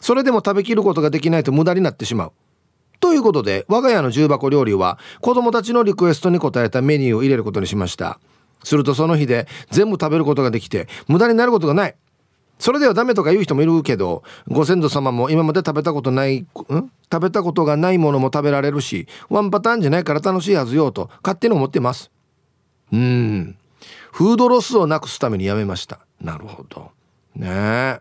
[0.00, 2.32] それでも食べきることができないと無駄になってしまう。
[3.00, 8.20] ということで、我が家の重箱料理は子供たちのリクエストに応えたメニューを入れることにしました。
[8.62, 11.96] するとその日で全部食べることができて、無駄になることがない。
[12.58, 16.46] それではダメとか言う人もいるけど、ご先祖様も今まで食べたことない、ん？
[17.10, 22.10] 食べたことがないものも食べられるし、ワンパターンじゃないから楽しいはずよと勝手に思ってます。
[22.92, 23.56] うん。
[24.12, 26.00] フードロスをなくすためにやめました。
[26.20, 26.90] なるほど。
[27.34, 28.00] ねえ。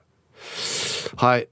[1.16, 1.48] はい。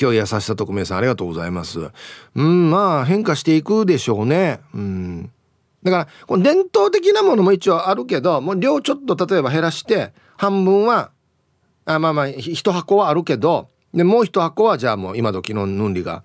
[0.00, 1.90] 今日優しさ特命さんありがとうございます。
[2.34, 4.60] うん、まあ変化していくでしょうね。
[4.74, 5.30] うん。
[5.82, 11.10] だから、この伝統的なものも一応あるけど、もう量ちょっと例えば減らして、半分は、
[11.84, 16.22] あまあまあ、一箱はあるけど、で、もう一箱はじゃあもう今時のヌンリが、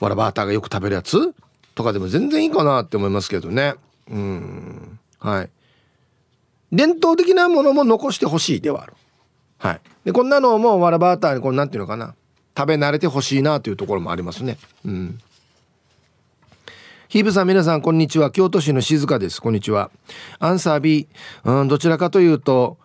[0.00, 1.34] わらバーターがよく食べるやつ
[1.74, 3.74] とかでも全然いいかなって思いますけどね。
[4.10, 4.98] うん。
[5.18, 5.50] はい。
[6.72, 8.92] 伝統的なものも残してほしいではある。
[9.58, 9.80] はい。
[10.04, 12.14] で、こんなのもわらバーターにこうなんていうのかな。
[12.56, 14.58] 食べ慣れてほしいなというところもありますね。
[14.84, 15.20] うん。
[17.08, 18.30] ヒーブさん皆さんこんにちは。
[18.30, 19.40] 京都市の静香です。
[19.40, 19.90] こんにちは。
[20.38, 21.08] アンサー B、
[21.44, 22.78] うん、どちらかというと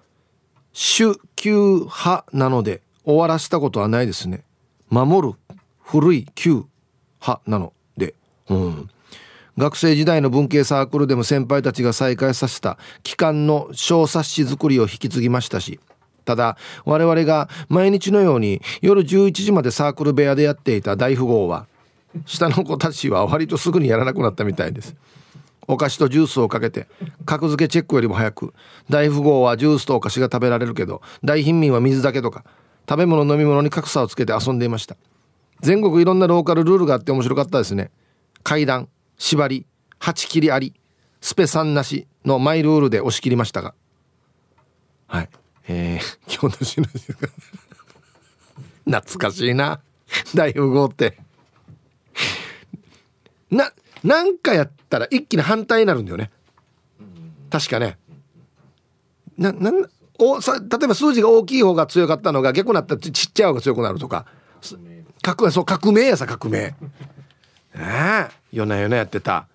[0.74, 4.44] 主旧派なので終わらせたことはないですね。
[4.90, 5.34] 守る
[5.82, 6.64] 古い旧
[7.22, 8.14] 派なので。
[8.50, 8.90] うん。
[9.58, 15.82] 学生時代の文系サークルでも先輩たちが再開させた機関の小冊子作りを引き継ぎましたし
[16.26, 21.68] ただ我々が毎日のように夜11時までサークル部屋でやっていた大富豪は
[22.26, 24.96] 下の子たちは割とすぐにやらなくなったみたいです。
[25.68, 26.88] お菓子とジュースをかけて
[27.26, 28.56] 格付けチェックよりも早く
[28.90, 32.44] 大富豪はジュースとお菓子が食べられるけど大貧民は水だけとか
[32.90, 34.98] 食べ物飲み物に格差をつけて遊んでいました。
[35.62, 37.92] 全国いろんなローカルルールがあって面白かったですね。
[38.42, 39.68] 階段縛り
[40.00, 40.74] 8切りあり
[41.22, 43.76] スペ3なしのマイルールで押し切りましたが。
[45.06, 45.30] はい。
[45.72, 46.88] えー、京都市の
[48.86, 49.80] 懐かしいな。
[50.34, 51.20] 大富豪って。
[53.52, 53.72] な
[54.04, 56.32] なんかやったら一気に反対になるんだよね。
[57.52, 58.00] 確かね。
[59.38, 64.26] ななんおさ例えば数字が大きい方が強かったのが逆になったらちっちゃい方が強くなるとか。
[65.22, 66.60] 革そう革命やさ革命。
[66.60, 66.76] ね
[67.76, 68.28] え。
[68.52, 69.48] 夜な夜なやってた。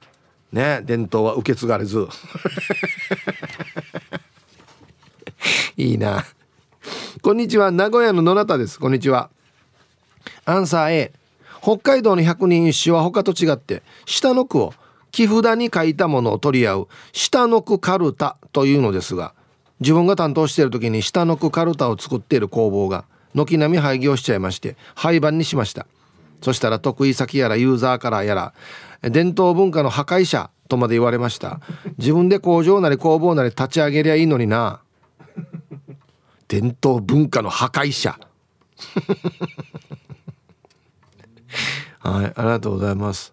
[0.53, 0.81] ね。
[0.85, 2.07] 伝統は受け継がれず。
[5.77, 6.25] いいな。
[7.23, 7.71] こんにちは。
[7.71, 8.79] 名古屋の野中です。
[8.79, 9.31] こんにちは。
[10.45, 11.13] アンサー A。
[11.63, 14.75] 北海道の百人一首は他と違って、下の句を
[15.13, 19.33] 木札に書いたものを取り合う下の句カルタというのですが、
[19.81, 25.87] 自分が担当している時に下の句カルタを作っている工房が軒並み廃業しちゃいまして、廃盤にしました。
[26.43, 28.53] そしたら得意先やらユーザーからやら、
[29.03, 31.61] 伝統文化の破壊者とまで言われました。
[31.97, 34.81] 自分で工場なり工房なり立ち上げりゃいいのにな。
[36.49, 38.19] 伝統文化の破壊者。
[42.01, 43.33] はいありがとうございます。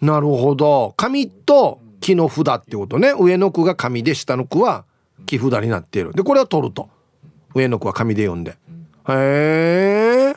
[0.00, 0.94] なるほど。
[0.96, 3.14] 紙と木の札ってことね。
[3.18, 4.84] 上の句が紙で下の句は
[5.26, 6.12] 木札になっている。
[6.12, 6.90] でこれは取ると。
[7.54, 8.58] 上の句は紙で読んで。
[9.08, 10.36] へえ。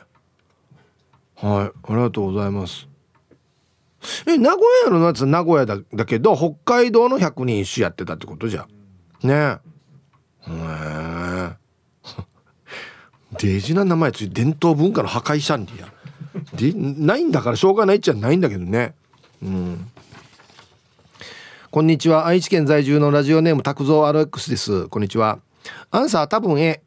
[1.36, 2.88] はいありがとうございます。
[4.26, 8.66] え名古屋のやつ名古屋だだけど北海道の百人一首やってたってことじゃ。
[9.22, 9.32] ね。
[9.34, 9.58] へ
[10.48, 11.50] え。
[13.38, 15.92] デジな名前つい伝統文化の破壊シャンディや。
[16.54, 18.94] でないんだからしょうがないっちゃないんだけどね。
[19.42, 19.90] うん。
[21.70, 22.26] こんにちは。
[22.26, 24.88] 愛知県在住のラジオネーム拓蔵 RX です。
[24.88, 25.40] こんにちは。
[25.90, 26.80] アンサー多分 A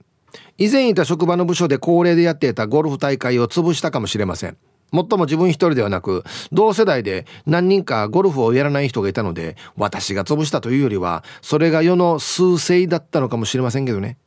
[0.58, 4.58] 以前いた職場の部署で恒例でやっていたゴルフ大会を潰したかもしれません。
[4.92, 14.18] もっとも自分一人ではなく同世代で何人かゴルフをやらない人がいたので私が潰したというよりはそれが世の趨勢だったのかもしれませんけどね。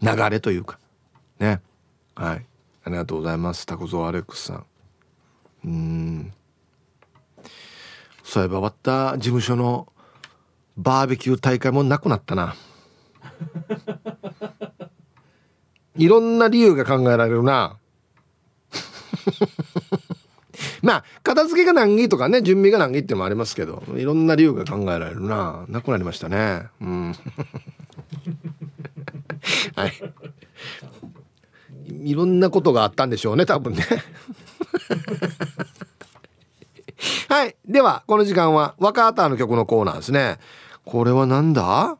[0.00, 0.78] 流れというか。
[1.38, 1.60] ね。
[2.14, 2.46] はい。
[2.84, 3.66] ありがとうございます。
[3.66, 4.64] タコゾアレックスさん。
[5.64, 6.32] うん。
[8.22, 9.92] そういえば終わった事務所の
[10.76, 12.54] バーベキュー大会もなくなったな。
[15.96, 17.78] いろんな理由が考えられるな
[20.82, 25.64] まあ片付けが難儀とかね準備が難儀ってのもありますけどいろんな理由が考えられるな。
[25.68, 26.64] なくなりましたね。
[26.80, 27.14] うん。
[29.76, 29.92] はい。
[32.02, 33.84] いろんなことがあったんでしょうね多分ね。
[37.28, 37.56] はい。
[37.66, 40.38] ではこの時間は若畑の曲のコーナーですね。
[40.84, 41.98] これはなんだ？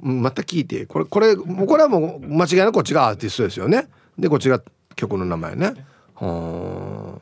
[0.00, 0.84] また聞いて。
[0.86, 3.88] これこれこれはもう間違いなくこっちがアーティストですよね。
[4.18, 4.60] でこっちが
[4.94, 5.74] 曲の名前ね。
[6.14, 7.20] は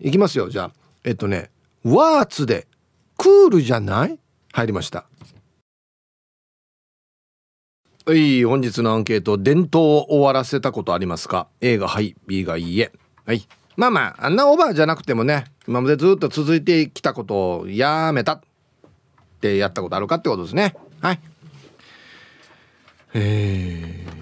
[0.00, 0.48] いきますよ。
[0.50, 0.72] じゃあ
[1.04, 1.50] えっとね
[1.84, 2.66] ワーツで
[3.16, 4.18] クールじゃない？
[4.52, 5.06] 入りました。
[8.04, 12.92] はい本日のアンケート伝統を終わらせたことありますか？A がはい B がいいえ。
[13.24, 13.46] はい。
[13.76, 18.34] まあまああんなオーバーじゃなくてもね今までずっと続いてきたことをやめた。
[18.34, 18.40] っ
[19.40, 20.74] てやったことあるかってことですね。
[21.00, 21.20] はい。
[23.14, 24.21] えー。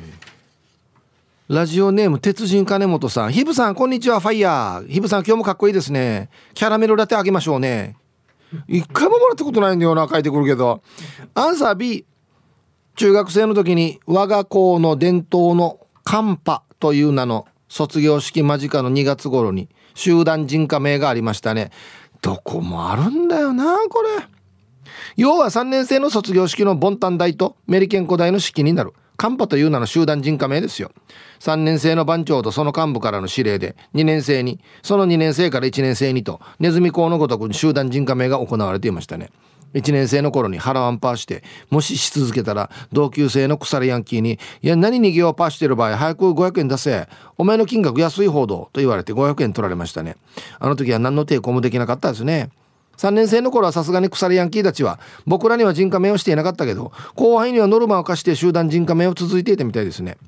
[1.51, 3.33] ラジオネーム鉄人金本さん。
[3.33, 4.89] ヒブさん、こんにちは、ファイヤー。
[4.89, 6.31] ヒブさん、今日もかっこいいですね。
[6.55, 7.97] キャラメルラテあげましょうね。
[8.69, 10.81] 一回ももらったことないんだよな、書いてくるけど。
[11.35, 12.05] アンサー B。
[12.95, 21.73] 中学生の時に我が校の伝統のカンパという名の卒業式間近の2月頃に集団人家名がありましたね。
[22.23, 24.09] どこもあるんだよな、これ。
[25.17, 28.93] 要は3年生の卒業式のボンタン大とメリケン古代の式になる。
[29.21, 30.93] カンパという名の集団人家名ですよ。
[31.41, 39.29] 3年生の番長とその幹部からの指令で2年生に、その2年生から1年生にと、ネズミ講のごとく集団人家名が行われていましたね。
[39.75, 47.07] 1年生の頃に腹ワンパーして、もしし続けたら、同級生の腐れヤンキーに、いや、何逃げをパーしてる場合、早く500円出せ。
[47.37, 50.17] お前の金額安い方どと言われて500円取られましたね。
[50.59, 52.49] あの時は何の抵抗もできなかったですね。
[53.01, 60.19] 3年生の頃はさすがに腐れヤンキーたちは僕らには人家名をしていなかったけど後輩にはノルマを課して集団人家名を続いていたみたいですね。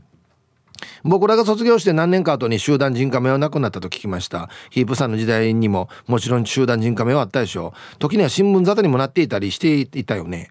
[1.05, 4.49] 僕らが卒業して何年か後に集団人家名はなくなったと聞きました。
[4.71, 7.99] ヒープさんの時代にももちろん集団人家名はあったでしょう。
[7.99, 10.51] 時には新聞沙汰にもなっていたりしていたよね。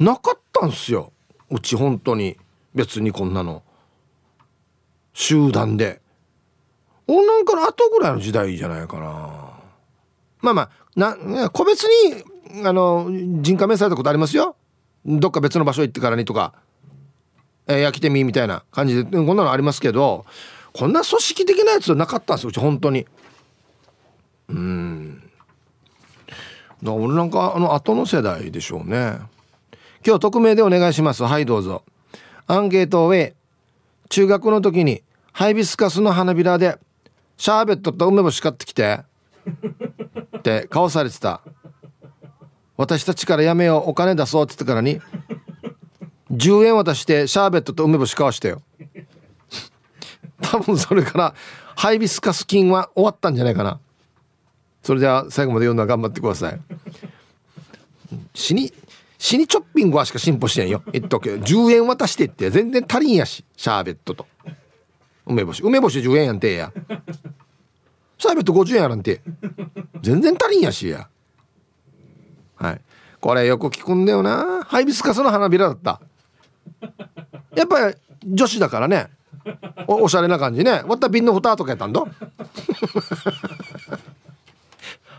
[0.00, 1.12] なかったんすよ。
[1.50, 2.38] うち本当に。
[2.74, 3.62] 別にこんなの。
[5.12, 6.00] 集団で。
[7.06, 9.54] おなんかの後ぐらいの時代じゃないかな。
[10.40, 12.22] まあまあな個別に
[12.64, 14.56] あの人家名されたことありますよ。
[15.04, 16.54] どっか別の場所行ってからにとか、
[17.66, 19.04] えー、焼きてみみたいな感じで。
[19.04, 20.24] こんなのありますけど
[20.72, 23.06] こんな組織的なやつはなかったんですようち本当に。
[24.48, 25.30] うん。
[26.84, 29.18] 俺なんかあの後の世代でしょうね。
[30.06, 31.22] 今日匿名でお願いします。
[31.24, 31.82] はいどうぞ。
[32.46, 33.34] アンケートを A
[34.10, 36.78] 中学の時にハイビスカスの花びらで
[37.36, 39.00] シャーベットと梅干し買ってきて。
[40.44, 41.40] って顔されてた。
[42.76, 45.00] 私たちからやめようお金出そうって言ってからに
[46.32, 48.60] 10円渡してシャーベットと梅干し買わしたよ。
[50.42, 51.34] 多分それから
[51.76, 53.80] ハイビスカス菌は終わったんじゃないかな。
[54.82, 56.60] それでは最後まで読んだら頑張ってください。
[58.34, 58.70] 死に
[59.16, 60.82] 死にチョッピングはしか進歩してんよ。
[60.92, 64.26] 言っとくけ10円渡してって全然足りんやしシャーベットと。
[65.26, 65.62] 梅干し。
[65.62, 66.72] 梅干し10円やんてえや。
[68.18, 69.20] シャーベット50円やらんて。
[70.02, 71.08] 全然足りんやしや。
[72.56, 72.80] はい。
[73.20, 74.64] これよく聞くんだよな。
[74.64, 76.00] ハイビスカスの花びらだった。
[77.54, 79.08] やっぱり女子だからね。
[79.86, 80.82] おおしゃれな感じね。
[80.86, 82.02] 割った瓶の蓋とかやったんだ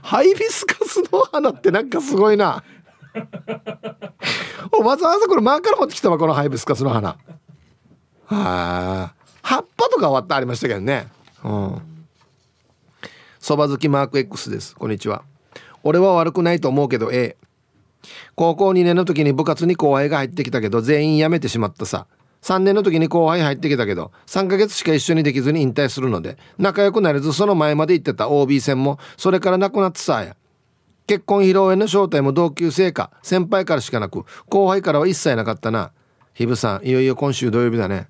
[0.01, 2.63] ハイビスカスの花ってなんかすごいな。
[4.83, 7.09] わざわざこれマーカー持ってきたわこのハイビスカスの花。
[7.09, 7.17] は
[8.29, 9.13] あ。
[9.41, 11.07] 葉っぱとか割ってありましたけどね。
[11.43, 11.94] うん。
[13.45, 14.75] そば好きマーク X です。
[14.75, 15.23] こんにちは。
[15.83, 17.37] 俺は悪くないと思うけど A
[18.33, 22.07] 高校2年の時に部活に後輩が入ってきたけど全員辞めてしまったさ。
[22.41, 28.29] 3年の時に後輩入ってきたけど3ヶ月しか一緒にできずに引退するので仲良くなれずその前まで行ってた。
[28.29, 30.35] OB 戦もそれからなくなってさや。
[31.05, 35.91] 結婚披露宴の招待も同級生か先輩からしかなく後輩からは一切なかったな。
[36.33, 38.07] ひぶさんいよいよ今週土曜日だね。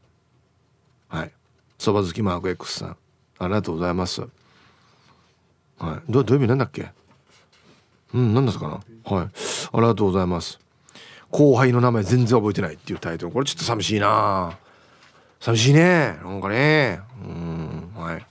[1.09, 1.33] はい。
[1.77, 2.97] そば好きマーク X さん
[3.37, 4.25] ありがとうございます。
[5.77, 6.11] はい。
[6.11, 6.91] ど土曜日なんだっけ？
[8.13, 9.15] うん何ですかな？
[9.15, 9.25] はい。
[9.25, 9.29] あ
[9.75, 10.59] りがとうございます。
[11.31, 13.31] 後輩の名前全然覚えてないっていうタイトル。
[13.31, 14.57] これちょっと寂しいな。
[15.39, 16.17] 寂しいね。
[16.23, 16.99] なんかね。
[17.23, 18.25] うんはい。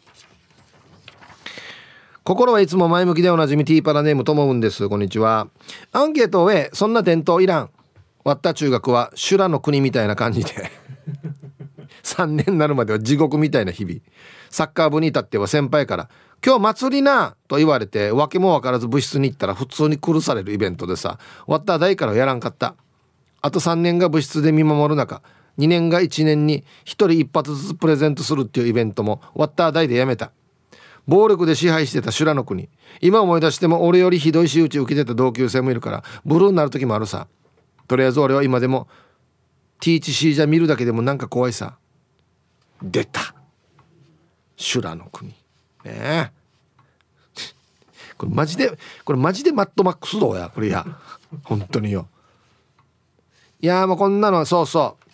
[2.22, 4.88] 心はいつも前向きでおなじみティーパラネームともうんです。
[4.88, 5.48] こんにちは。
[5.92, 7.70] アンケートを終えそんな伝統いらん。
[8.24, 10.50] 割った中学は修羅の国みたいな感じで。
[12.02, 14.00] 3年になるまでは地獄みたいな日々。
[14.48, 16.08] サッカー部に至っては先輩から
[16.44, 22.74] 「今日祭りな!」と言われて訳も分からず部室に行ったら普通に苦されるイベントでさ割った代からやらんかった。
[23.40, 25.22] あと3年が部室で見守る中
[25.58, 30.32] 2年が1年に1人1発ずつプレゼントするっていうイベントも割った代でやめた。
[31.06, 32.70] 暴力で支配してた修羅の国。
[33.02, 37.28] 今思い出しても俺よりひどい仕打ち受けてた同級生もいるからブルーになる時もあるさ。
[37.86, 38.88] とりあえず俺は今でも
[39.80, 41.76] THC じゃ見るだけでもなんか怖いさ。
[42.82, 43.34] 出た。
[44.56, 45.43] 修羅の国。
[45.84, 46.32] ね
[48.16, 50.86] これマジでこれマジでマットマックスどうやこれや
[51.44, 52.08] 本当によ。
[53.60, 55.04] いやもうこんなのそうそう。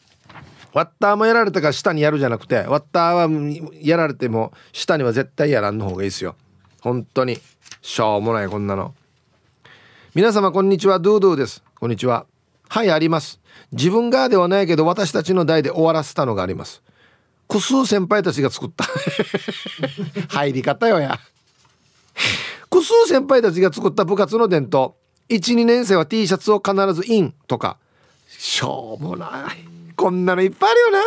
[0.73, 6.37] ワッターもやられたから下にやるじゃなくてワッターはやられても下には絶対やらんの方がいいですよ。
[6.81, 7.39] 本当に。
[7.83, 8.95] しょうもないこんなの。
[10.14, 10.99] 皆様こんにちは。
[10.99, 11.62] ドゥドゥです。
[11.79, 12.27] こんにちは。
[12.68, 13.41] はいあります。
[13.73, 16.83] 自分がではないけど私たちの代で終わらせたのがあります。
[17.51, 18.85] 複数先輩たちが作った。
[20.31, 21.19] 入り方よや。
[22.71, 24.95] 複数先輩たちが作った部活の伝統。
[25.29, 27.77] 12年生は T シャツを必ずインとか。
[28.29, 29.95] しょうもない。
[29.97, 30.99] こんなのいっぱいあるよな。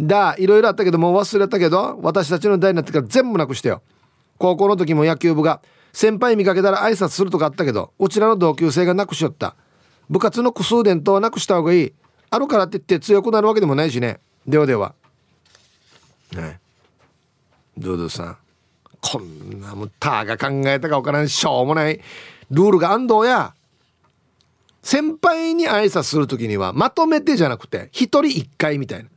[0.00, 3.82] だいろいろあったけどもう忘れたけど私たちの代になってから全部なくしてよ。
[4.38, 5.60] 高校の時も野球部が
[5.92, 9.54] 先輩見かけたら挨拶するとかあったけどうちらの同級生がなくしよった。
[10.08, 11.92] 部活の複数伝統はなくした方がいい。
[12.30, 14.20] あるからって言って強くなるわけでもないしね。
[14.48, 14.94] ではでは。
[16.32, 16.58] ね。
[17.76, 18.36] ドドさん。
[19.02, 22.00] こんなもんたが考えたか分からんしょうもない。
[22.50, 23.52] ルールが安藤や。
[24.82, 29.10] 先輩に挨拶する時にはまとめてじゃなくて1人1回みたいな。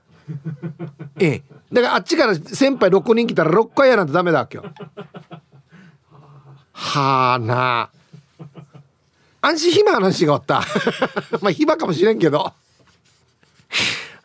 [1.17, 1.43] ええ。
[1.71, 4.65] だからあっちから先輩6人来たら6回やなんてダメだわけよ。
[6.73, 7.89] はあな。
[9.41, 10.65] あ安心暇話が終わっ
[11.31, 11.39] た。
[11.39, 12.47] まあ暇かもしれんけど。
[12.47, 12.53] あ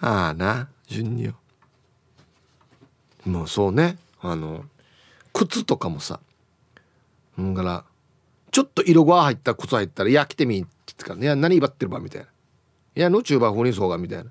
[0.01, 0.69] あな。
[0.87, 1.35] 順によ。
[3.25, 3.99] もうそうね。
[4.21, 4.65] あの
[5.33, 6.21] 靴とかもさ
[7.41, 7.85] んから
[8.51, 12.27] ちょっと色が入った靴入ったら「いや来てみ」って言ってから「いや何奪ってるば」みたいな
[12.97, 14.31] 「いやのチューバー風にそうが」みたいな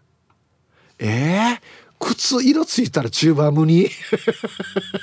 [0.97, 1.61] えー、
[1.99, 3.89] 靴色ついたらチューバー無に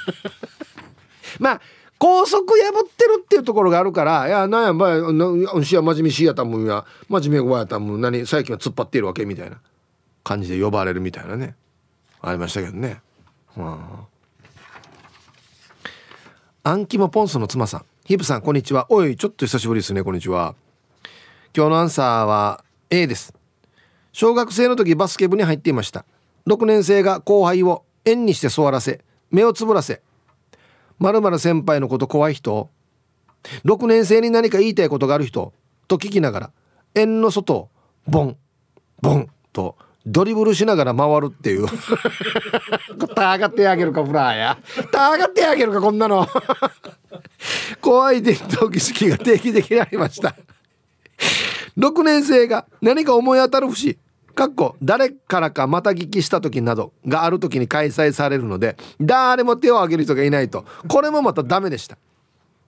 [1.39, 1.61] まあ
[1.99, 9.61] 高速破ってるっていうところがあるから「いやなんやばいしや真面目しやたもんや真面目ごやたもん何最近は突っ張っているわけ」みたいな
[10.25, 11.57] 感じで呼ばれるみたいなね
[12.21, 13.01] ありましたけどね。
[13.57, 14.13] はあ
[16.65, 17.85] アンキモポンスの妻さん。
[18.05, 18.87] ヒープさん、こんにちは。
[18.89, 20.05] おい、ちょっと久しぶりですね。
[20.05, 20.55] こんにちは。
[21.57, 23.35] 今日のアンサーは A です。
[24.13, 26.05] 小学生の時バスケ部に入っていました。
[26.47, 29.01] 6年生が後輩を円にして座らせ、
[29.33, 30.03] 目をつぶらせ、
[31.01, 32.71] まるまる先輩のこと怖い人、
[33.65, 35.53] 6年生に何か言いたいことがある人、
[35.89, 36.51] と聞きながら、
[36.95, 37.71] 円の外を、
[38.07, 38.37] ボン、
[39.01, 41.67] ボンとドリブルしながら回るっていう。
[43.15, 44.59] たがってあげるかフラーや。
[44.91, 46.27] たがってあげるかこんなの。
[47.81, 50.35] 怖い伝統儀式が定期的にありました。
[51.79, 53.99] 6年生が何か思い当たる節。
[54.35, 60.65] かっこ誰からかまた聞きした時などがある時に開催されるので誰も手を挙げる人がいないと。
[60.89, 61.99] これもまたダメでした。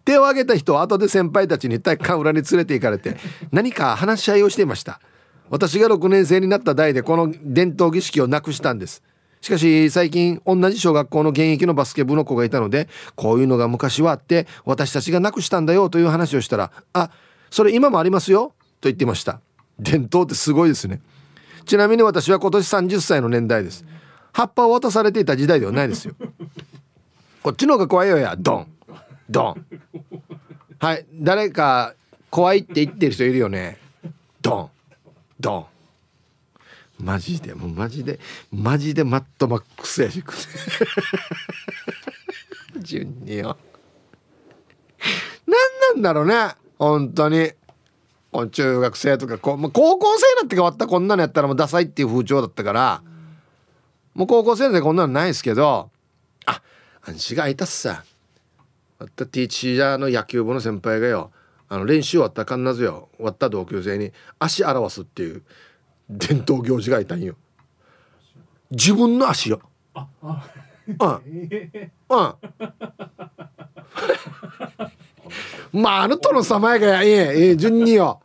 [0.04, 3.16] 手を挙げた人は後で先輩たちに体育館裏に連れて行かれて
[3.50, 5.00] 何か話し合いをしていました。
[5.50, 9.02] 私が6年生になった代でこの伝統儀式をなくしたんです。
[9.40, 17.10] しかし最近同じ小学校の現役のバスケ部の子がいたのでこういうのが昔はあって私たちがなくしたんだよという話をしたら「あ
[17.50, 19.40] それ今もありますよ」と言ってました。
[19.78, 21.00] 伝統ってすごいですね。
[21.66, 23.84] ちなみに私は今年30歳の年代です。
[24.32, 26.14] 葉っぱを渡されていた時代ではないですよ。
[27.42, 28.36] こっちの方が怖いよや。
[28.38, 28.66] ドン。
[29.28, 29.66] ドン。
[30.78, 31.06] はい。
[31.14, 31.94] 誰か
[32.30, 33.78] 怖いって言ってる人いるよね。
[34.42, 34.70] ドン。
[35.44, 35.66] ドン。
[36.98, 38.20] マジでもうマジで
[38.52, 40.24] マジでマットマックスやし
[42.80, 43.56] 順によ。
[45.46, 47.52] 何なんだろうね本当に。
[48.50, 53.02] 中学生とかこう、高校生になって変わったこんなのやったらもうダサいっていう風潮だったから。
[54.14, 55.90] もう高校生でこんなのないですけど。
[56.46, 56.60] あ
[57.02, 58.02] あんしがいたっさ。
[58.98, 61.30] あったティーチージャーの野球部の先輩がよ
[61.68, 65.42] あの練習終わったらかんなずよ終わった同級生に足表すっていう
[66.08, 67.36] 伝統行事がいたんよ。
[68.70, 69.60] 自分の足よ。
[69.96, 70.02] うん
[70.90, 72.34] うん
[75.72, 78.20] まああのとのさまやがやえええ順によ。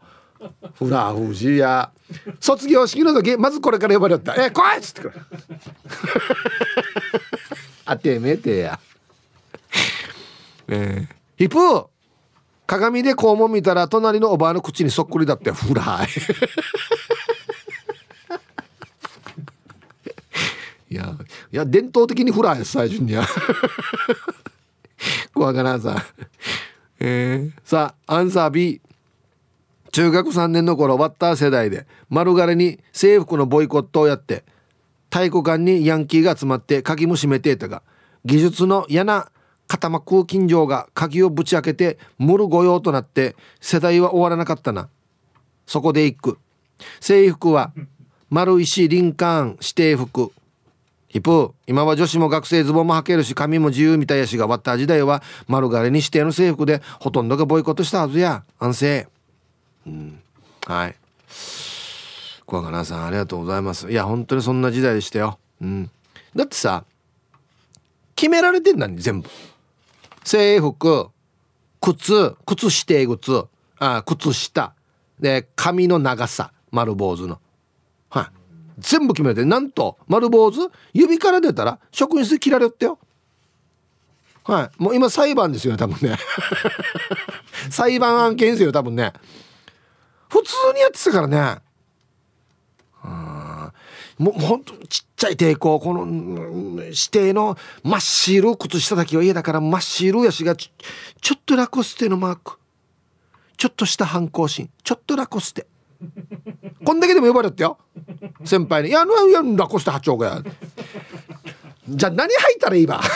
[0.76, 1.92] フラフジや。
[2.40, 5.12] 卒業式の時まずこれから呼ばれた「え来い!」っつって
[7.86, 8.80] あてめてや。
[10.68, 11.88] えー、ヒプー
[12.70, 16.08] 鏡で肛門見たら隣のおばあの口にそっくりだってフライ。
[20.94, 21.16] いや
[21.52, 23.26] いや伝統的にフライです最初には。
[25.34, 26.06] 怖がらんさ。
[27.00, 28.82] えー、さあアンサー B
[29.92, 34.44] 中学3年の頃バッター世代で丸刈りに制服のボイコットをやって
[35.10, 37.82] 太鼓館にヤンキーが集まって鍵も閉めていたが
[38.26, 39.32] 技術の嫌な
[39.70, 44.90] 固ま空金城が鍵をぶち開けて無る御用となって世代は終わらなかったな。
[45.68, 46.40] そこで一句。
[47.00, 47.72] 制服は
[48.30, 50.32] 丸石林間指定服。
[51.08, 58.44] ヒプー今は女子も学生ズボンも履けるし髪も自由みたいやしがバッター時代は丸刈りに指定の制服でほとんどがボイコットしたはずや。
[58.58, 59.08] 安静。
[59.86, 60.20] うん。
[60.66, 60.96] はい。
[62.48, 63.92] 小若菜さんありがとうございます。
[63.92, 65.38] いや本当にそんな時代でしたよ。
[65.62, 65.92] うん。
[66.36, 66.86] だってさ
[68.16, 69.30] 決められてんだね全部。
[70.30, 71.10] 制服
[71.82, 73.46] 靴靴指定靴
[73.80, 74.76] あ靴下
[75.20, 77.40] で髪の長さ丸坊主の
[78.12, 78.28] はい、
[78.78, 83.00] 全部決めてなんと丸坊主指から出たら職員室切られよったよ
[84.44, 86.16] はいもう今裁判ですよ多分ね
[87.72, 89.14] 裁判案件ですよ多分ね
[90.30, 91.62] 普通にやってたからね
[94.20, 96.06] もうほんとちっちゃい抵抗この
[96.84, 102.60] 指定の真っ白靴下だけは家だから真っ白やしがちょっとラコステのマーク。
[103.56, 104.70] ちょっとした反抗心。
[104.84, 105.68] ちょっとラコステ。
[106.86, 107.78] こんだけでも呼ばれたよ。
[108.46, 110.44] 先輩に「いやいやラコステ八丁がや」
[111.90, 112.96] じゃあ何履いたらいいば？
[112.96, 113.10] なんで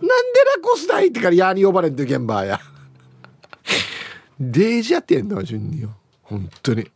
[0.00, 2.60] ラコステ履いてからやに呼ばれんって現場や。
[4.38, 5.90] デージやってんの順によ。
[6.22, 6.88] 本当に。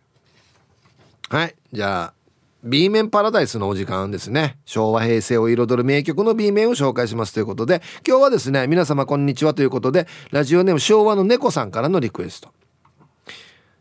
[1.30, 1.54] はい。
[1.72, 2.14] じゃあ
[2.64, 4.58] B 面パラダイスのお時間ですね。
[4.64, 12.52] 昭和平成を彩る名曲の B 面を紹介しますということで今日はですね皆様こんにちはということでラジオネーム昭和の猫さんからのリクエスト。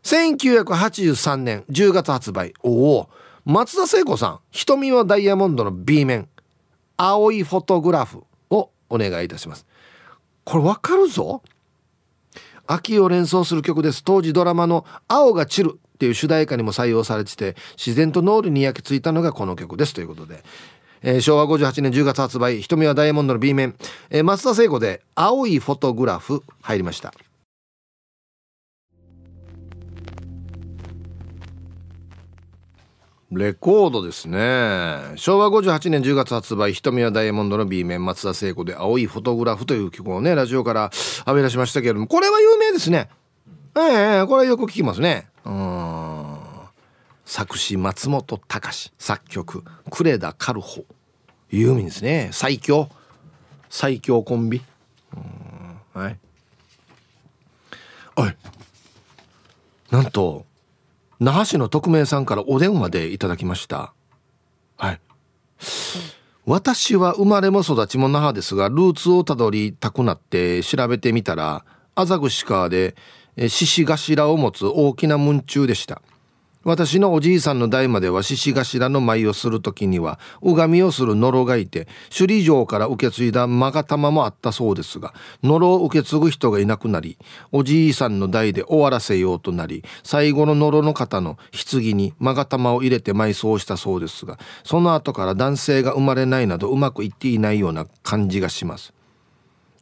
[0.04, 2.54] 1983年10月発売。
[2.62, 3.08] おお。
[3.44, 6.28] 松田聖子さん瞳はダイヤモンドの B 面。
[6.96, 9.66] 青いフォトグラフをお願いいたします。
[10.44, 11.42] これわかるぞ。
[12.70, 14.04] 秋を連想する曲です。
[14.04, 20.42] 当時ドラマの青が散るっていう主題歌にも採用されてて自然と脳裏に焼き付いたのがこの曲ですということで、
[21.02, 23.74] えー、昭和58年10月発売瞳はダイヤモンドの B 面、
[24.08, 27.12] えー、松田聖子で青いフォトグラフ入りました。
[33.32, 34.98] レコードですね。
[35.14, 40.90] 昭和58年10月発売瞳はダイヤモンドの B 面松田聖子で青いフォトグラフという曲をねラジオから
[41.26, 43.08] 浴び出しましたけれどもこれは有名ですね。
[43.76, 45.28] ええー、これはよく聞きますね。
[45.44, 46.38] うん。
[47.24, 50.84] 作詞松本隆作曲呉田カルホ
[51.50, 52.30] ユーミンですね。
[52.32, 52.88] 最強。
[53.68, 54.60] 最強コンビ。
[55.14, 56.02] うん。
[56.02, 56.18] はい。
[58.16, 58.36] おい。
[59.92, 60.46] なんと
[61.20, 63.92] 那覇市の匿名さんからお電話でいただきました。
[64.78, 65.00] はい。
[66.46, 72.96] 私は生まれも育ちも那覇ですがルーツをたどりたくなって調べてみたら麻串川で
[73.36, 76.00] 獅子頭を持つ大きな文中でした。
[76.62, 87.16] 私のおじいさんの代までは獅子頭の舞をする時には拝みをする野呂がいて首里城から受け継いだ勾玉もあったそうですが野呂を受け継ぐ人がいなくなり
[87.50, 98.92] おじいさんの代で終わらせようとなり最後の野呂の方の棺に勾玉を入れて埋葬したそうですがその後から男性が生まれないなどうまくいっていないような感じがします。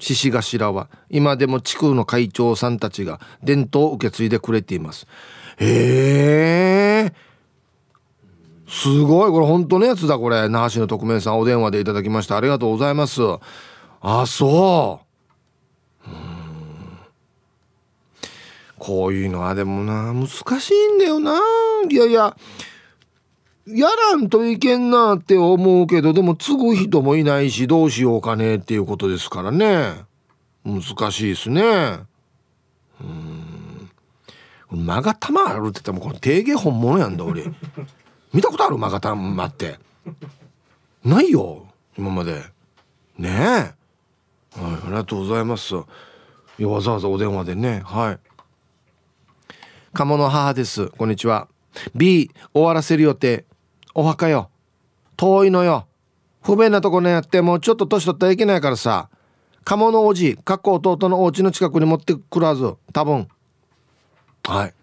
[0.00, 5.08] 獅子頭は今でも地区の会長さんたちが伝統を受け継いでくれています。
[5.60, 7.12] へえ
[8.68, 9.30] すごい。
[9.30, 10.48] これ本当のやつだこれ。
[10.48, 12.36] 那覇市の特命さんお電話でいただきました。
[12.36, 13.20] ありがとうございます。
[14.00, 15.08] あそう。
[18.78, 20.28] こういうのはでもな難
[20.60, 21.40] しいんだよな。
[21.90, 22.36] いやいや
[23.66, 29.94] やらんといけんなって思うけどでも継ぐ人もいないしどうしようかねっていうことですからね。
[30.64, 31.62] 難しいですね。
[33.00, 33.27] うん。
[34.70, 37.44] マガタマあるって言ってもこれ定芸本物やんだ俺。
[38.32, 38.76] 見たことある？
[38.76, 39.78] マガタマって。
[41.04, 41.66] ないよ
[41.96, 42.42] 今まで。
[43.16, 43.32] ねえ。
[43.34, 43.74] はい
[44.54, 45.74] ありがとうございます。
[45.74, 45.84] わ
[46.80, 47.82] ざわざお電話でね。
[47.84, 48.18] はい。
[49.94, 50.88] 鴨の母です。
[50.88, 51.48] こんにちは。
[51.94, 53.46] B 終わらせる予定。
[53.94, 54.50] お墓よ。
[55.16, 55.86] 遠いのよ。
[56.42, 59.08] 不便なとこねやってもうちょっと年取ったらいけないからさ。
[59.64, 63.28] 鴨のおじかっこ弟のお家の近くに持ってくるはず多分。
[64.48, 64.74] はい。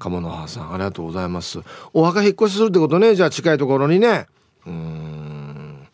[0.00, 1.60] 鴨の母さんありがとうございます。
[1.92, 3.14] お墓引っ越しするってことね。
[3.14, 4.26] じゃあ近いところにね。
[4.66, 5.86] うん。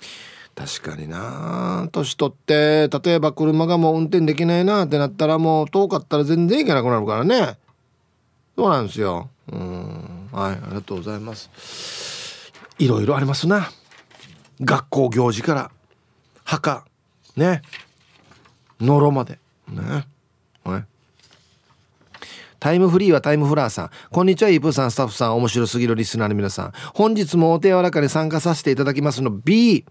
[0.55, 1.86] 確かにな。
[1.93, 7.59] 年取って例えば車がもう運転できないなってなったらもう遠かったら全然行けなくなるからね。
[8.57, 9.28] そうなんですよ。
[9.53, 10.30] うん。
[10.32, 12.51] はいありがとうございます。
[12.78, 13.70] いろいろありますな。
[14.62, 15.70] 学校行事から
[16.43, 16.86] 墓
[17.36, 17.61] ね。
[18.80, 19.39] のろまで。
[19.68, 20.07] ね。
[20.64, 20.98] はい。
[22.61, 23.91] タイムフリーはタイムフラーさん。
[24.11, 26.73] こんにちは、イープーさん、スタッフさん、面白すぎるリスナーの皆さん。
[26.93, 29.85] 本日もお手柔らかに参加させていただきますの B。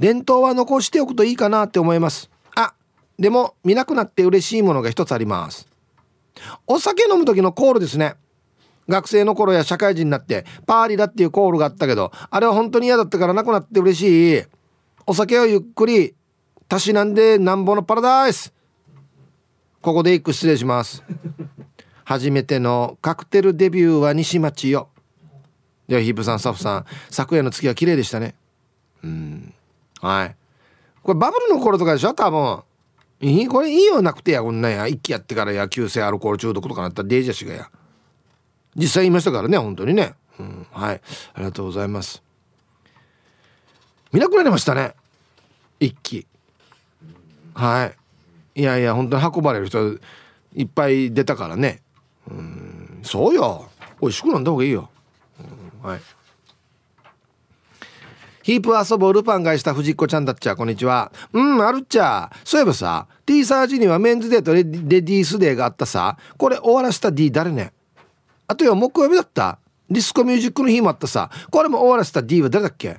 [0.00, 2.28] 伝統は残しておくといいかなって思います。
[2.56, 2.74] あ、
[3.18, 5.68] でも見なくなって嬉しいものが一つあります。
[6.66, 8.16] お酒飲む時のコールですね。
[8.88, 14.44] 学生の頃や社会人になってパーリだっていうコールがあったけどあれは本当に嫌だったからなくなって嬉しい
[15.06, 16.14] お酒をゆっくり
[16.68, 18.52] たしなんでなんぼのパラダイス
[19.82, 21.02] ここで一句失礼します
[22.08, 24.88] 初めてのカクテルデビューは西町よ。
[25.88, 28.36] ではヒープさんスタッフさん昨夜の月は綺麗でしたね。
[29.02, 29.52] うん。
[30.00, 30.36] はい。
[31.02, 32.14] これバブルの頃とかでしょ？
[32.14, 32.62] 多分。
[33.20, 34.42] いいこれいいよなくてや。
[34.42, 34.86] こんなんや。
[34.86, 37.70] 一気やってから野球性アルコール中毒とかなったらデージャシがや。
[38.76, 41.00] 実際言いましたからね本当にね、うん、はい。
[41.34, 42.22] ありがとうございます。
[44.12, 44.94] 見なくなりましたね。
[45.80, 46.24] 一気。
[47.54, 47.90] は
[48.54, 48.60] い。
[48.60, 49.98] いやいや本当に運ばれる人
[50.54, 51.82] いっぱい出たからね。
[52.28, 53.00] うん。
[53.02, 53.68] そうよ。
[54.00, 54.90] 美味しく飲んだ方がいいよ、
[55.82, 56.00] うん、はい。
[58.42, 60.54] ヒープ遊ぼうルパンがした藤子ちゃんだっちゃ。
[60.54, 61.10] こんにちは。
[61.32, 62.30] うんあるっちゃ。
[62.44, 66.16] そういえばさ T サージにはメンズデーとレディースデーがあったさ。
[66.36, 67.72] これ終わらせた D 誰ね？
[68.46, 69.58] あとは木曜日だった。
[69.90, 71.30] ディスコミュージックの日もあったさ。
[71.50, 72.98] これも終わらせた D は誰だっけ？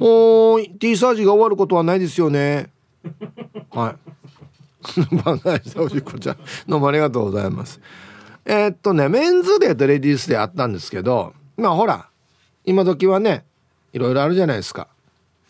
[0.00, 0.70] おーい。
[0.78, 2.70] T サージが終わることはないですよね。
[3.70, 3.96] はい。
[5.24, 6.36] 番外したおしっこちゃん。
[6.68, 7.80] どうもありがとうございます。
[8.46, 12.08] えー、っとねメンズデーとレディースデーあったんですけどまあほら
[12.64, 13.44] 今時はね
[13.92, 14.88] いろいろあるじゃないですか。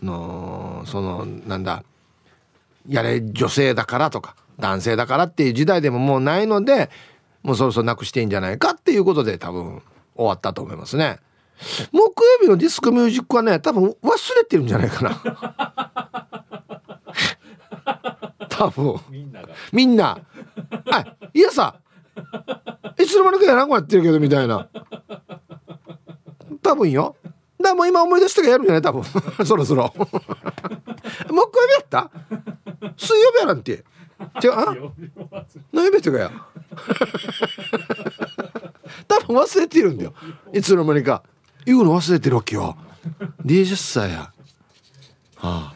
[0.03, 1.82] のそのなんだ
[2.88, 6.90] やれ女性だからとか男性だからっていう時代でももうないので
[7.42, 9.82] もうそろそろなくしていいんじゃないかっていうことで多分
[10.14, 11.18] 終わったと思いますね。
[11.92, 15.20] 木曜日のディスクミュージックはね多分忘れてるんじゃないかな。
[18.49, 19.01] 多分。
[19.72, 20.18] みんな。
[20.90, 21.76] あいやさ
[23.03, 24.69] いつの間にかやらんこやってるけどみたいな。
[26.62, 27.17] 多分よ。
[27.59, 28.83] だからもう今思い出したからやるんじゃない？
[28.83, 29.05] 多分。
[29.47, 29.93] そろそろ。
[29.97, 30.09] 木曜
[31.31, 32.11] 日やった？
[32.97, 33.85] 水曜日やなんて。
[34.43, 34.75] 違うあ？
[35.73, 36.31] 何曜日ってかや？
[39.09, 40.15] 多分忘れてるんだよ。
[40.53, 41.23] いつの間にか。
[41.67, 42.77] 言うの忘れてるわけよ。
[43.45, 44.31] 20歳や。
[45.37, 45.75] はあ。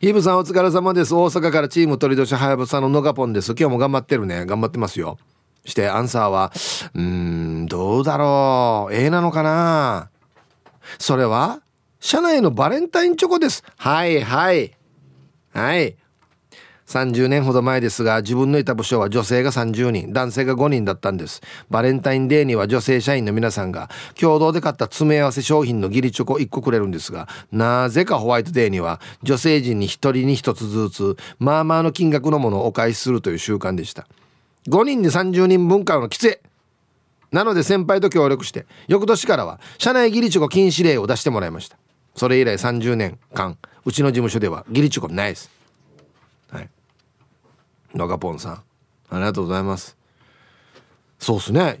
[0.00, 1.14] ヒブさんお疲れ様です。
[1.14, 3.48] 大阪からチーム鳥年はやぶさののがぽんです。
[3.48, 4.46] 今日も頑張ってるね。
[4.46, 5.18] 頑張ってますよ。
[5.66, 6.52] してアンサーは
[6.94, 8.94] うーんどうだろう。
[8.94, 10.08] ええなのかな。
[10.98, 11.60] それは
[12.00, 13.62] 社内のバレンタインチョコです。
[13.76, 14.74] はいはい。
[15.52, 15.96] はい。
[16.90, 21.40] 30年ほど前ですが自分のいた部署は女性が30人男性が5人だったんです。
[21.70, 23.88] バレンタインデーには女性社員の皆さんが
[24.18, 34.08] 共同で買った詰め合わせ商品の義理チョコ1個くれるんですがなぜかホワイトデーには女性陣に1人に1つずつまあまあの金額のものをお返しするという習慣でした。
[34.66, 36.38] 5人で30人分買うのきつい。
[37.30, 41.78] なので先輩と協力して翌年からは社内義理チョコ禁止令を出してもらいました。
[42.16, 45.59] それ以来30年間うちの事務所では義理チョコないです。
[47.94, 48.52] ロガポンさん。
[49.10, 49.96] ありがとうございます。
[51.18, 51.78] そうっすね。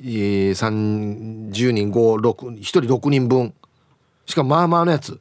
[0.00, 3.54] 30人51人6人分。
[4.26, 5.20] しかもまあまあのやつ。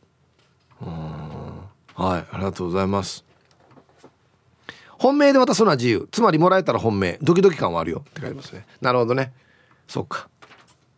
[0.82, 0.90] うん。
[1.96, 3.26] はいありがとうございます。
[4.98, 6.08] 本命で渡すのは自由。
[6.12, 7.18] つまりもらえたら本命。
[7.22, 8.04] ドキドキ感はあるよ。
[8.10, 8.66] って書いてますね。
[8.82, 9.34] なるほどね。
[9.88, 10.30] そうか。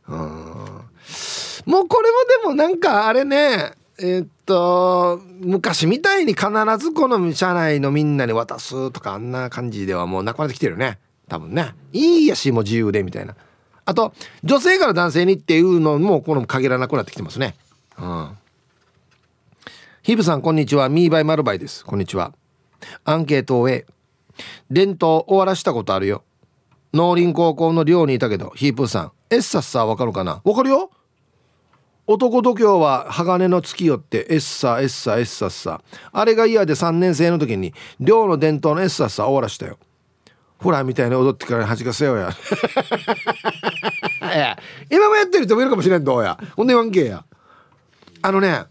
[0.08, 0.18] うん。
[0.18, 3.74] もうこれもでもなんかあれね。
[4.04, 6.48] えー、っと昔みたいに必
[6.80, 10.98] ずこの社内のみんなに渡すとかあんな感じではもうなくなってきてるね。
[11.28, 11.76] 多分ね。
[11.94, 13.36] いいやしもう自由でみたいな。
[13.86, 17.56] あと女性から男性にっていうのもこの限らなくなってきてますね。
[18.00, 18.38] うん。
[20.02, 20.90] ヒブさんこんにちは。
[20.90, 21.86] ミーバイマルバイです。
[21.86, 22.34] こんにちは。
[23.06, 23.86] アンケートを A
[24.72, 26.24] 伝統終わらしたことあるよ。
[26.96, 30.42] 農林高校の寮にいたけどヒープーさんエッサッサーわかるかな？
[30.44, 30.90] わかるよ。
[32.08, 35.82] 男度胸は鋼の月よってエッサエッサエッサッサ
[36.12, 39.78] あれが嫌で3年生の時に寮の伝統のエッサッサ終わらしたよ。
[40.58, 42.30] ほらみたいに踊ってから恥かせよや。
[44.22, 44.58] いや
[44.90, 46.38] 今もやってる人もいるかもしれんどうや。
[46.56, 47.26] ほんで言わんけや。
[48.22, 48.66] あのね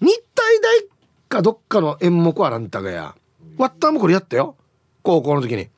[0.00, 0.86] 日体大
[1.28, 3.14] かどっかの演目はあんたがや。
[3.58, 4.56] ワッターもこれやったよ。
[5.02, 5.68] 高校の時に。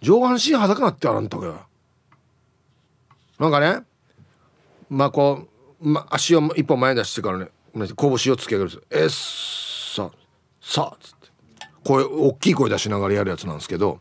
[0.00, 1.66] 上半身裸なってあらんたがや。
[3.38, 3.84] なんかね
[4.90, 5.46] まあこ
[5.80, 7.86] う、まあ、足を一本前出してからね拳を
[8.18, 8.82] 突き上げるんです。
[8.90, 9.08] えっ
[9.96, 10.10] さ
[10.60, 11.20] さっつって。
[11.84, 14.00] 声大きい声出しながらやるやつなんですけど。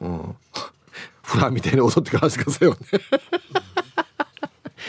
[0.00, 0.36] うん。
[1.22, 3.00] フラみたいに踊ってからしてくださいよね。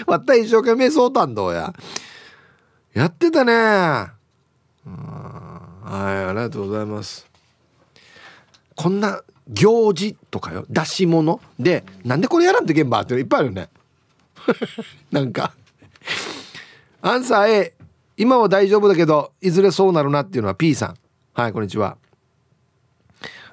[0.07, 1.73] わ った一生懸命そうたんどうや。
[2.93, 3.53] やってたね。
[3.53, 4.11] は
[5.91, 7.27] いありがとうございます。
[8.75, 13.69] こんな行事とかよ出し物でなんでこれやらんと現場っていっぱいあるよね。
[15.11, 15.53] なんか。
[17.01, 17.73] アンサー A
[18.17, 20.95] 今は大丈夫だけどいずれそうなるなっていうのは P さん。
[21.33, 21.97] はいこんにちは。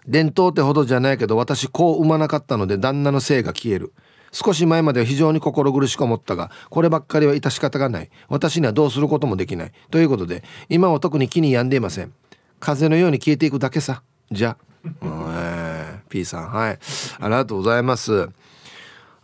[0.07, 3.93] 伝統ってほどじゃないけど私こう産まなかったので旦那の性が消える。
[4.31, 8.11] 少し前までは非常に心苦しく思ったがこればっかりは致し方がない。
[8.29, 9.73] 私にはどうすることもできない。
[9.91, 12.13] ということで今は特に気に病んでいません。
[12.61, 14.03] 風のように消えていくだけさ。
[14.31, 14.57] じゃ。
[15.03, 16.49] あ P さん。
[16.51, 16.79] はい。
[17.21, 18.29] ありがとうございます。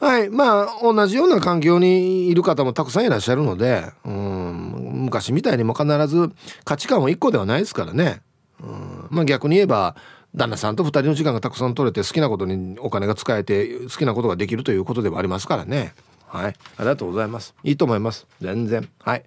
[0.01, 0.31] はい。
[0.31, 6.31] まあ同じような環境にいる方もたくさんいらっしゃるのでうん昔みたいにも必ず
[6.65, 8.23] 価値観は1個ではないですからね。
[8.63, 9.09] うん。
[9.11, 9.97] まあ逆に言えば
[10.35, 15.95] 旦那さんと2人の時間がたくさん取れて好きなことにお金が使えて好きなことができるということではありますからね。
[16.27, 16.55] はい。
[16.77, 17.55] ありがとうございます。
[17.65, 18.27] いいと思います。
[18.41, 18.89] 全然。
[19.01, 19.25] はい。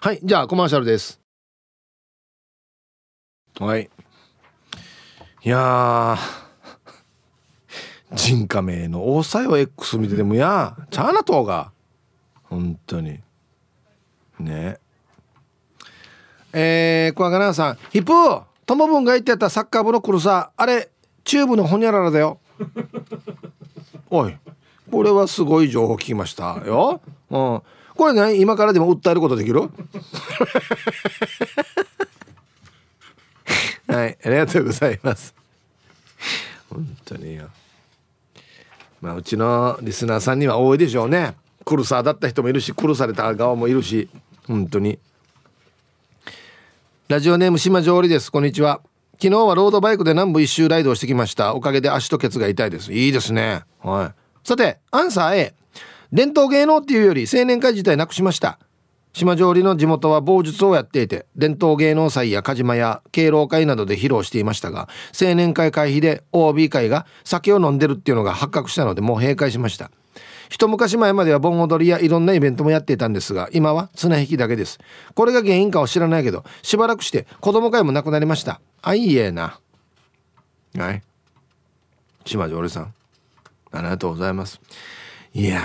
[0.00, 0.20] はい。
[0.22, 1.20] じゃあコマーシャルです。
[3.58, 3.90] はい。
[5.44, 6.16] いや
[8.14, 11.72] 人家名の大さよ X 見ててもやチャーナ島が。
[12.44, 13.20] 本当に。
[14.40, 14.78] ね。
[16.52, 17.78] えー、小若菜さん。
[17.90, 20.90] ヒップートモブンが言ってたサッカー部の黒さあれ
[21.24, 22.40] チューブのホニャララだよ。
[24.10, 24.36] おい
[24.90, 27.02] これはすごい情報聞きましたよ。
[27.30, 27.62] うん。
[27.94, 29.60] これね今からでも訴えることできる？
[33.88, 35.34] はいありがとうございます。
[36.70, 37.48] 本当によ。
[39.00, 41.34] まあうちのリスナーさんには多いでしょうね。
[41.64, 44.08] 苦さだった人もいるし苦された側もいるし
[44.46, 44.98] 本当に。
[47.08, 48.30] ラジオネーム島上りです。
[48.30, 48.80] こんにちは。
[49.20, 51.54] 昨日はロードバイクで南部一周ライドをしてきました。
[51.54, 52.92] おかげで足とケツが痛いです。
[52.92, 53.62] いいですね。
[53.82, 54.46] はい。
[54.46, 55.54] さてアンサー A
[56.12, 58.58] 伝統芸能っていうより青年会自体なくしました。
[59.18, 64.88] 島上りの地元は棒術をやっていて伝統芸能祭や鹿島や敬老会などで披露していましたが
[65.20, 69.90] 青年会会費で OB 会が酒を飲んでるっていうのが発覚したのでもう閉会しました。
[70.50, 74.78] 一昔前までは盆踊りやいろんなイベントもやっていたんですが今は綱引きだけです。
[75.14, 78.60] これが原因かは知らないけどしばらくして子供会もなくなりました。
[78.82, 79.58] あいいえな。
[80.76, 81.02] はい。
[82.24, 82.94] 島上りさん
[83.72, 84.60] ありがとうございます。
[85.34, 85.60] いや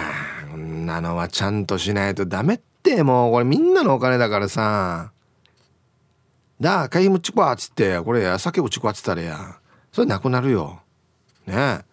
[0.47, 5.11] ーこんなのはちゃんとしないとダメってってもうこれみんなのお金だからさ。
[6.59, 9.59] だあ会費もちこわっつってこれ酒もちこわっつったらや。
[9.91, 10.81] それなくなるよ。
[11.47, 11.55] ね。
[11.55, 11.83] え、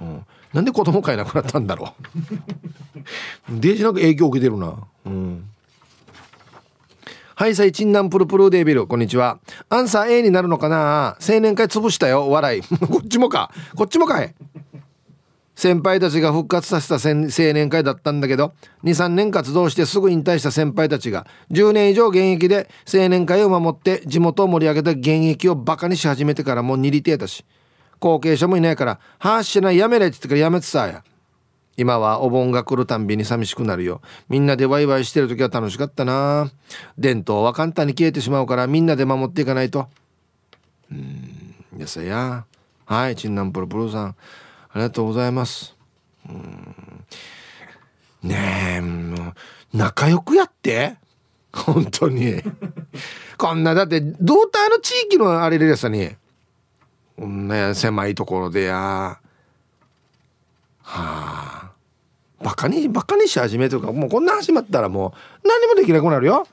[0.00, 1.94] うん、なんで子供会なくなったんだろ
[3.50, 3.60] う。
[3.60, 4.76] デージなんか影響受けてるな。
[5.04, 5.48] うん。
[7.34, 8.86] はいさいチンナンプルプルデビル。
[8.86, 9.38] こんにちは。
[9.68, 11.16] アンサー A になるのかな。
[11.20, 12.30] 青年会潰したよ。
[12.30, 12.62] 笑い。
[12.88, 13.50] こっちもか。
[13.74, 14.34] こっちもかい。
[15.62, 17.14] 先輩たちが復活させた青
[17.52, 18.52] 年会だったんだけど
[18.82, 27.44] 23年活動してすぐ引退した先輩たちが10年以上現役で青年会を守って地元を盛り上げた現役をバカにし始めてからもう2リテーだし
[28.00, 31.04] 後継者もいないから「はあしないやめれ」って言ってからやめてさや。
[31.76, 34.02] 今はお盆が来るたんびに寂しくなるよ。
[34.28, 36.50] みんなでワイワイしてる時は楽しかったな。
[36.98, 39.88] 伝統は簡単に消えてしまうからみんなで守っていかないと。
[40.90, 42.44] うんやさや。
[42.84, 44.16] はいチンナンプルプルさん。
[44.72, 45.76] ありがとうございます。
[46.28, 47.06] うん
[48.22, 50.96] ねえ、もう、仲良くやって。
[51.52, 52.40] 本当に。
[53.36, 56.10] こんな、だって、胴体の地域のあれでさに、
[57.18, 59.20] こんな狭いところでや、は
[60.82, 61.72] あ、
[62.42, 65.14] バカに、バカにし始めとか、もうこんな始まったらも
[65.44, 66.46] う、何もできなくなるよ。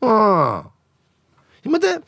[0.00, 0.64] うん。
[1.64, 1.98] 今で、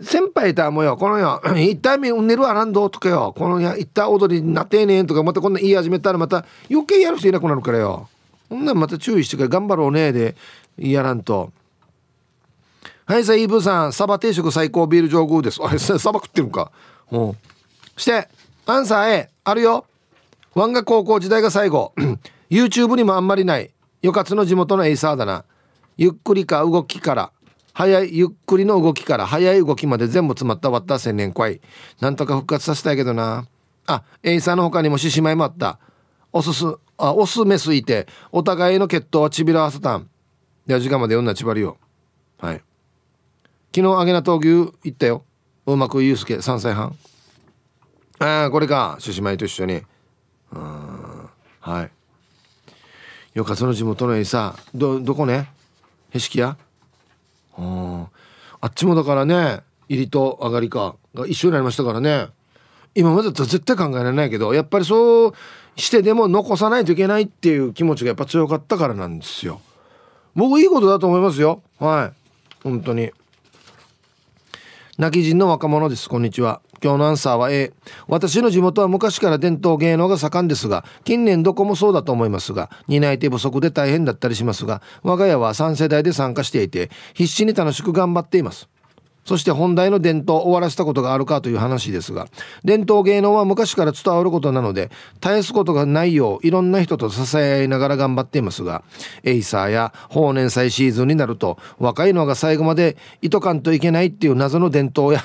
[0.00, 0.96] 先輩いたもよ。
[0.96, 3.34] このよ 一体目うねるわなんどとかよ。
[3.36, 8.08] このや一体踊りになってねんとかまたこんな言い始めたらまた余計やる人いなくなるからよ。
[8.48, 10.34] ほんならまた注意してから頑張ろうねで
[10.78, 11.52] やらんと。
[13.06, 13.92] はいさあイーブーさん。
[13.92, 15.62] サバ定食最高ビール上宮です。
[15.62, 16.72] あれサバ食ってるか。
[17.10, 17.36] うん。
[17.96, 18.28] して
[18.66, 19.86] アンサー A あるよ。
[20.54, 21.92] ワンが高校時代が最後。
[22.50, 23.70] YouTube にもあんまりない。
[24.02, 25.44] よかつの地元のエイサーだな。
[25.96, 27.30] ゆっくりか動きから。
[27.74, 31.60] 早いゆっくりの動きから早い動きまで全部詰まった割った千年怖い
[32.00, 33.46] なんとか復活させたいけどな。
[33.86, 35.78] あエイサーの他にも獅子舞もあった。
[36.32, 36.64] おすす
[36.96, 40.08] あオスメスいてお互いの血統はちびらわせたん。
[40.66, 41.76] で時間まで女ちばりよ
[42.38, 42.62] はい。
[43.74, 45.24] 昨日揚げな闘牛行ったよ。
[45.66, 46.96] うまくゆうすけ3歳半。
[48.20, 48.96] ああこれか。
[49.00, 49.82] 獅子舞と一緒に。
[50.52, 51.28] うん。
[51.60, 51.90] はい。
[53.34, 54.70] よかその地元のエイサー。
[54.74, 55.50] どどこね？
[56.10, 56.56] へしき屋
[57.56, 58.06] あ
[58.60, 62.28] あっちもだからね入りと上がりかが一緒になりましたからね。
[62.96, 65.32] 今までだと絶対考えられないけどやっぱりそう
[65.76, 69.60] してでも残さないといけないっていう気持ちがやっぱ強かったからなんですよ。
[70.34, 71.62] 僕いいことだと思いますよ。
[71.78, 72.62] はい。
[72.62, 73.10] 本当に。
[74.96, 76.08] 泣き人の若者です。
[76.08, 76.60] こんにちは。
[76.84, 77.72] 今日のアンサーは A
[78.08, 88.68] 私の地元は昔から伝統芸能が盛んですが近年どこもそうだと思いますが担い手不足で大変だったりしますが我が家は3世代で参加していて必死に楽しく頑張っています。
[89.24, 92.28] そして本題の伝統を終わらせたことがあるかという話ですが
[92.62, 98.84] 伝統芸能は昔から伝わることなので絶やすことがないよういろんな人と支え合いながら頑張っていますが
[99.22, 105.22] エイサーや法年祭シーズンになると若いのが最後までいとかんといけないっていう謎の伝統や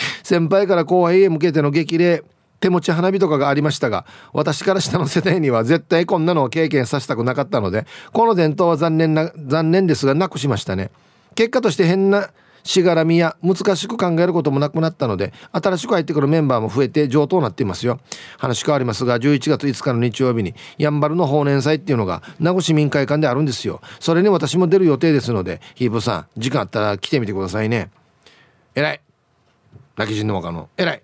[0.22, 2.24] 先輩から後輩へ向けての激励
[2.60, 10.90] 手持ち花火とかがありましたが私から下の世代には絶対こんなのを経験させたくなかったのでこの伝統は残念な残念ですがなくしましたね。
[11.34, 12.30] 結果として変な
[12.66, 18.00] しがらみや難しく考えることもなくなったので新しく入ってくるメンバーも増えて上等になっていますよ。
[18.38, 23.80] 話変わりますが11月5日の日曜日にやんばるの法年祭っていうのが名護市民会館であるんですよ。
[24.00, 27.90] それに私も出る予定ですのでヒープさん時間あったら来てみてくださいね。
[28.74, 29.05] えらい。
[29.96, 31.02] 泣き人の若のえらい。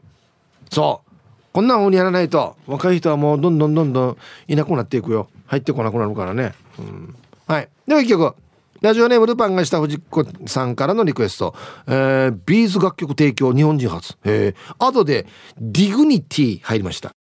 [0.70, 1.12] そう。
[1.52, 4.16] こんな風にやらないと若い人はもうどんどんどんどん
[4.48, 5.28] いなくなっていくよ。
[5.46, 7.14] 入ってこなくなるからね、うん、
[7.46, 7.68] はい。
[7.86, 8.34] では一曲。
[8.80, 11.54] ラジオネームルパンがした藤子さんからのリクエスト、
[11.86, 14.16] えー、ビーズ楽曲提供日本人初。
[14.24, 15.26] えー、後で
[15.58, 17.12] ディグニティ入りました。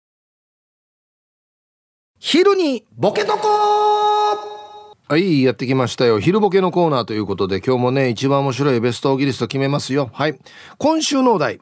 [2.18, 3.91] 昼にボケとこ
[5.12, 6.22] はいやってきましたよ。
[6.22, 10.10] 昼ボケのコーナーということで今日もね一番面白いベストオーギリスト決めますよ。
[10.14, 10.40] はい。
[10.78, 11.60] 今週のお題。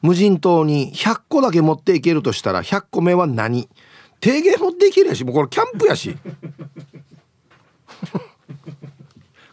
[0.00, 3.68] 無人島に100個だけ持っていけるとしたら100個目は何？
[4.22, 6.16] 提言持っていけるやしもうこれキャンプやし。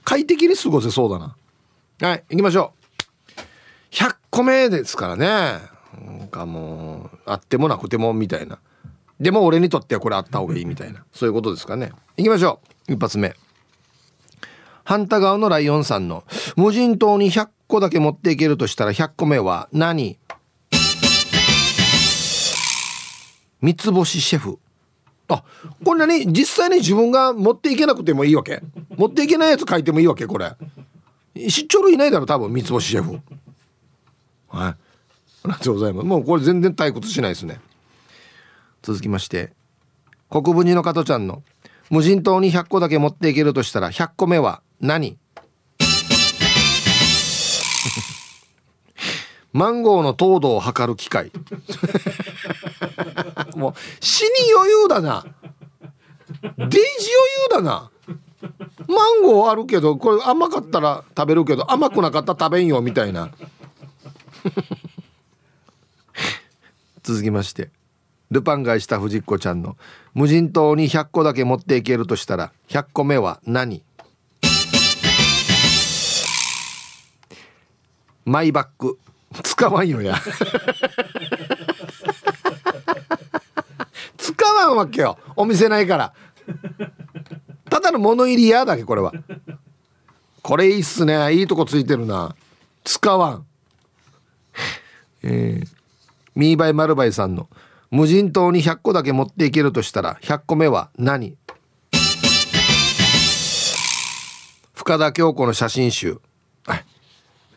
[0.05, 1.35] 快適に過ごせそうだな。
[1.99, 2.71] はい行きましょ
[3.37, 3.41] う。
[3.93, 5.27] 100個目ですからね。
[5.27, 5.59] な
[6.23, 8.59] んかもうあってもなくてもみたいな。
[9.19, 11.03] でも俺にとってはこれあった方がいいみたいな。
[11.11, 11.91] そういうことですかね。
[12.15, 12.70] 行きましょう。
[12.91, 13.33] 一発目。
[14.83, 16.25] ハンタ川のライオンさんの
[16.57, 20.17] 無人島に100個だけ持っていけるとしたら100個目は何？
[23.61, 24.59] 三つ星シェフ。
[25.29, 25.45] あ
[25.85, 28.61] これ何実際に自分が持っていけなくてもいいわけ？
[28.97, 30.51] 持っていけないやつ書いてもいいわけこれ。
[31.35, 33.13] 出張類いないだろ多分三つ星シェフ。
[33.13, 33.21] はい。
[34.59, 34.75] あ
[35.45, 36.05] りがとうございます。
[36.05, 37.61] もうこれ全然退屈しないですね。
[38.81, 39.53] 続きまして
[40.29, 41.43] 国分寺の加トちゃんの
[41.91, 45.17] 無人島に100個だけ持っていけるとしたら100個目は何？
[49.51, 51.33] マンゴーの糖度を測る機械。
[53.57, 55.25] もう死に余裕だな。
[56.41, 56.79] デイジ余裕
[57.49, 57.91] だな。
[58.87, 63.31] マンゴーあるけどこれ甘かったら食べるけど甘くなかったら食べんよみたいな。
[67.03, 67.69] 続きまして
[68.29, 69.75] ルパン買いした藤子ちゃんの
[70.13, 73.83] 無人島に100個だけ持っていけるとしたら100個目は何？
[78.25, 78.99] マイバッグ。
[79.43, 80.15] 使わんよや。
[84.17, 85.17] 使わんわけよ。
[85.35, 86.13] お店ないから。
[87.69, 89.13] ただの物入りやだけこれは。
[90.41, 91.33] これいいっすね。
[91.33, 92.35] いいとこついてるな。
[92.83, 93.45] 使わん。
[95.23, 95.67] えー、
[96.35, 97.47] ミーバイマルバイさんの。
[97.91, 101.37] 無人島に100個だけ持っていけるとしたら100個目は何？
[104.73, 106.19] 深田恭子の写真集。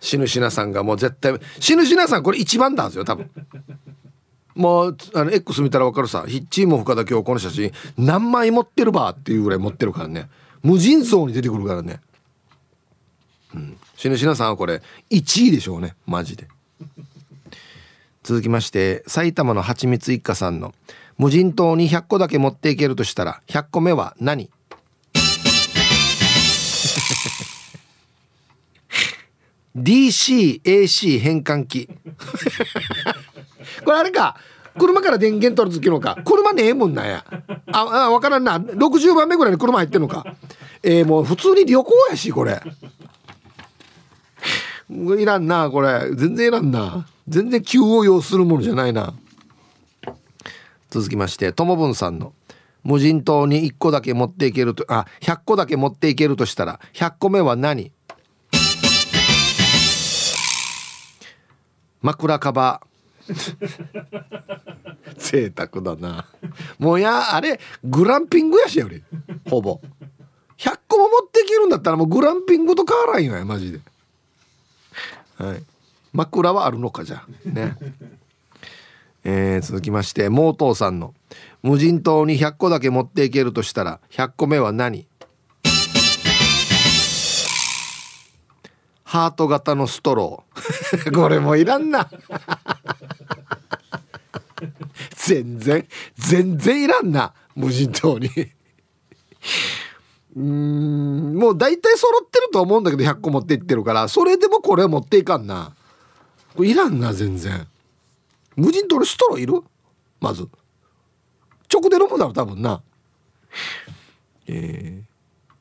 [0.00, 3.30] 死ぬしなさんがもう絶対死ぬしなさんこれ一番なんですよ多分。
[4.54, 10.28] もうあの X 見たら分かるさヒッチーも深田恭子の写真何枚持ってるばっていうぐらい持ってるからね。
[10.62, 12.00] 無尽蔵に出てくるからね。
[13.54, 13.78] うん。
[13.96, 16.48] しぬしなさんはこれ1位でしょうねマジで。
[18.24, 20.72] 続きまして埼玉のはちみつ一家さんの
[21.18, 24.48] 無人島に100個だけ持っていけるとしたら100個目は何？
[29.76, 31.88] DCAC 変換器
[33.84, 34.36] これあれか？
[34.78, 36.18] 車から電源取る時のか？
[36.24, 37.24] 車ねえもんなんや。
[37.72, 38.58] ああ分からんな。
[38.58, 40.24] 60番目ぐらいに車入ってんのか？
[40.82, 42.60] えー、もう普通に旅行やしこれ。
[44.90, 46.10] いらんなこれ。
[46.14, 47.06] 全然いらんな。
[47.28, 49.14] 全然急を要するものじゃないな。
[50.90, 52.32] 続きましてともぶんさんの。
[52.82, 57.90] 無人島に1個だけ持っていけるとあ100個だけ持っていけるとしたら100個目は何？
[62.02, 62.94] 枕カバー。
[65.16, 66.26] 贅沢だな。
[66.78, 69.02] もうやあれグランピングやしより
[69.48, 69.80] ほぼ。
[70.58, 73.80] 100個も持っていけるんだったらもうグランピングと変わらんよやマジで。
[75.36, 75.62] はい。
[76.12, 77.76] 枕はあるのかじゃね。
[79.26, 81.14] えー、続きましてモートーさんの。
[81.62, 85.06] 無人島に100個だけ持っていけるとしたら100個目は何？
[89.02, 91.14] ハート型のストロー。
[91.18, 92.08] これもいらんな。
[95.16, 98.28] 全然全然いらんな無人島に。
[100.36, 101.36] うん。
[101.36, 105.72] もう大体揃ってると思うんだけど100個持っていってるからそれでもこれは持っていかんな。
[106.56, 107.66] これいらんな全然。
[108.56, 109.62] 無人島にストローいる？
[110.20, 110.48] まず。
[111.72, 112.82] 直で飲むだろ多分な。
[114.46, 115.02] え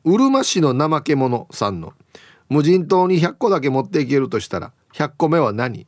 [0.05, 1.93] ー、うるま市の怠け者さんの。
[2.49, 5.87] 無人島に100個だけ持っていけるとしたら100個目は何？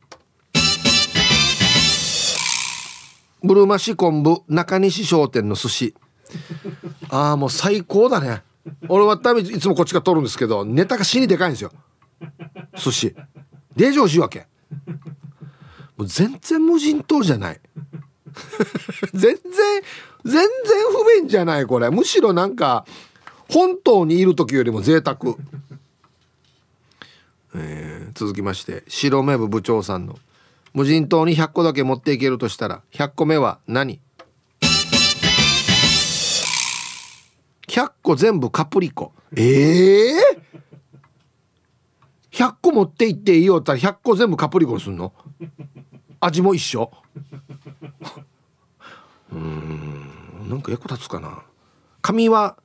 [3.42, 5.94] ブルマ市昆布中西商店の寿司。
[7.08, 8.42] ああもう最高だね。
[8.88, 11.72] 俺は多分いつもこっちが取るんですけどネタが死にでかいんですよ。
[12.76, 13.16] 寿司。
[13.74, 14.46] で上しいわけ。
[15.96, 17.60] もう全然無人島じゃない。
[19.12, 19.40] 全然
[20.24, 20.48] 全然
[20.92, 21.90] 不便じゃないこれ。
[21.90, 22.84] むしろなんか
[23.50, 25.36] 本島にいる時よりも贅沢。
[27.54, 30.18] えー、続きまして白目部部長さんの。
[30.74, 34.00] 無人島に100個だけ持っていけるとしたら100個目は何？
[37.68, 39.12] 100個全部カプリコ。
[39.36, 40.20] ええ？
[42.32, 45.12] ー、100個持っていっていいよったら100個全部カプリコにすんの？
[46.20, 46.90] 味も一緒。
[49.32, 50.48] うん。
[50.48, 51.42] なんか役立つかな。
[52.00, 52.56] 紙は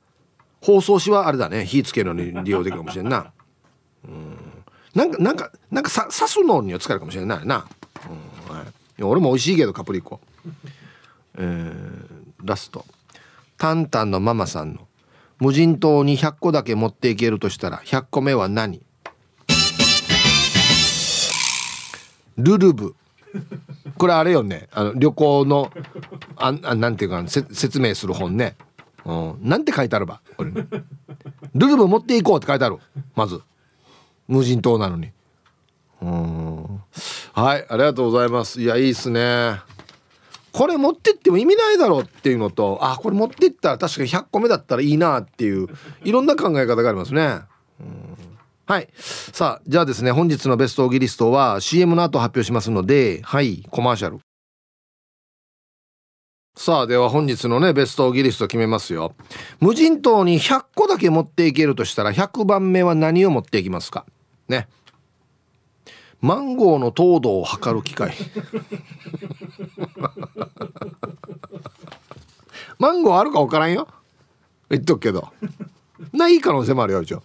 [0.60, 1.66] 包装紙はあれだね。
[1.66, 3.32] 火つけるのに利用できるかもしれんな。
[4.04, 4.36] うん。
[4.94, 7.66] なんかなんかなんかさ刺すのには使えるかもしれないな、
[8.48, 8.56] うん。
[8.56, 8.62] は
[8.98, 10.20] い、俺も美味しいけどカプリコ。
[11.36, 12.06] えー、
[12.44, 12.84] ラスト。
[13.58, 14.86] タンタンのママさんの
[15.42, 18.80] 無人島に100個だけ持っていけるとしたら100個目は何？
[22.36, 22.94] ルルブ。
[23.98, 24.68] これあれよね。
[24.70, 25.72] あの旅行の
[26.36, 28.54] ああなんていうか説明する本ね、
[29.04, 30.20] うん、なんて書いてあるば？
[30.36, 30.64] これ、ね、
[31.56, 32.78] ルルブ持っていこうって書いてある。
[33.16, 33.40] まず。
[34.28, 35.10] 無人島なのに。
[36.02, 36.62] うん。
[37.32, 38.62] はいありがとうございます。
[38.62, 39.56] いやいいっすね。
[40.52, 45.68] これ持ってっても意味ないだろうっていうのとあこれ持ってったら確かに100個目だったらいいなっていう
[46.04, 47.40] いろんな考え方がありますね。
[48.66, 48.88] はい。
[48.96, 54.20] さあじゃあですね本日のベストオギリストは CM の後発表しますのではいコマーシャル。
[56.54, 59.14] さあでは本日のねベストオギリスト決めますよ。
[59.58, 64.04] 無人島に100個だけ持っていけるとしたら100番目は何を持っていきますか？
[64.48, 64.68] ね。
[66.22, 68.14] マンゴーの糖度を測る機械。
[72.78, 73.88] マンゴーあるか分からんよ。
[74.70, 75.32] 言っとくけど。
[76.12, 77.24] ない可能性もあるよ一応。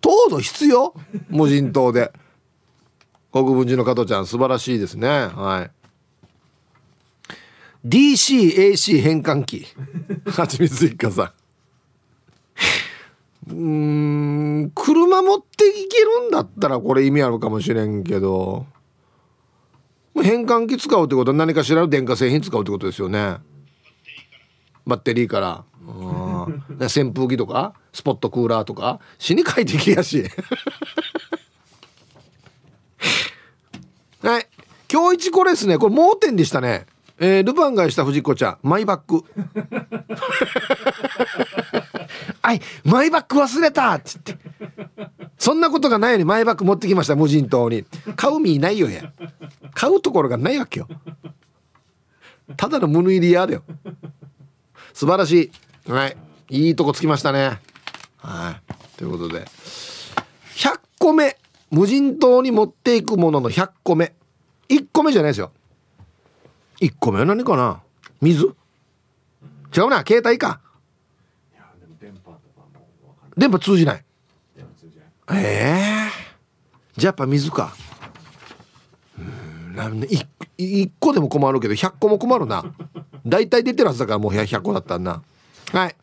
[0.00, 0.92] 糖度必要？
[1.28, 2.12] 無人島で。
[3.30, 5.08] 国分寺の加藤ちゃん素晴らしいですね。
[5.08, 5.68] は
[7.84, 7.88] い。
[7.88, 9.68] DCAC 変換器。
[10.26, 11.32] はちみつ一家さん
[13.48, 18.66] うん車持っていけるんだったらこれ意味あるかもしれんけど。
[20.14, 23.38] 変換器使うってことは何かしらの電化製品使うってことですよね。
[24.86, 25.64] バッテリーから。
[26.80, 30.24] 扇風機とかスポットクーラーとか死に快適やし。
[34.22, 34.46] はい。
[34.90, 35.78] 今日一これですね。
[35.78, 36.86] これ盲点でしたね。
[37.18, 38.58] えー、ルパンがした藤子ちゃん。
[38.62, 39.24] マイバッグ。
[42.52, 44.36] いマイバッグ忘れたっつって。
[45.38, 47.84] そんなことがないようにマイバッグ持ってきました無人島に。
[48.16, 49.12] 買う身いないよや
[49.74, 50.88] 買うところがないわけよ。
[52.56, 53.62] ただの無縫いでやるよ。
[54.92, 55.52] 素晴らし
[55.86, 55.90] い。
[55.90, 56.16] はい
[56.48, 57.60] いいとこつきましたね。
[58.18, 59.44] はいということで。
[60.54, 61.36] 100個目。
[61.70, 64.14] 無人島に持っていくものの100個目。
[64.68, 65.50] 1個目じゃないですよ。
[66.80, 67.80] 1個目は何かな？
[68.20, 68.54] 水？
[69.74, 70.60] 違うな携帯か。
[73.36, 74.04] 電波通じない。
[75.30, 77.74] ええー、じゃあやっぱ水か。
[79.18, 79.76] うん。
[79.76, 80.26] なんで 1,
[80.58, 82.64] 1個でも困るけど100個も困るな。
[83.24, 85.22] 大体出てるはずだからもう100個だったんな。
[85.72, 85.96] はい。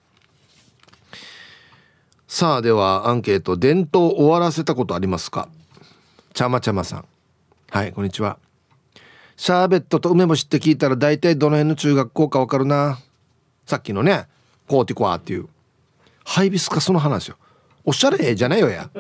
[2.28, 3.58] さあではアンケート。
[3.58, 5.50] 伝統終わらせたことありますか？
[6.34, 7.06] ちゃまちゃまさん。
[7.70, 8.38] はいこんにちは。
[9.36, 13.00] シャーベットと梅干しって聞いたら大体どの辺の中学校かわかるな。
[13.66, 14.28] さっきのね
[14.68, 15.48] コーティコアっていう
[16.32, 17.38] ハイビスカスの話よ。
[17.84, 18.88] おしゃれじゃないよや。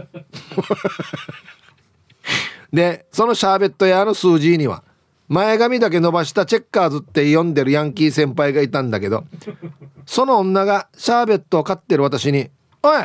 [2.73, 4.83] でそのシャーベット屋の数字には
[5.27, 9.25] 前髪だけ伸ばしたチェッカーズって読んでるヤンキー先輩がいたんだけど
[10.07, 12.49] その女がシャーベットを買ってる私に
[12.81, 13.01] 「おい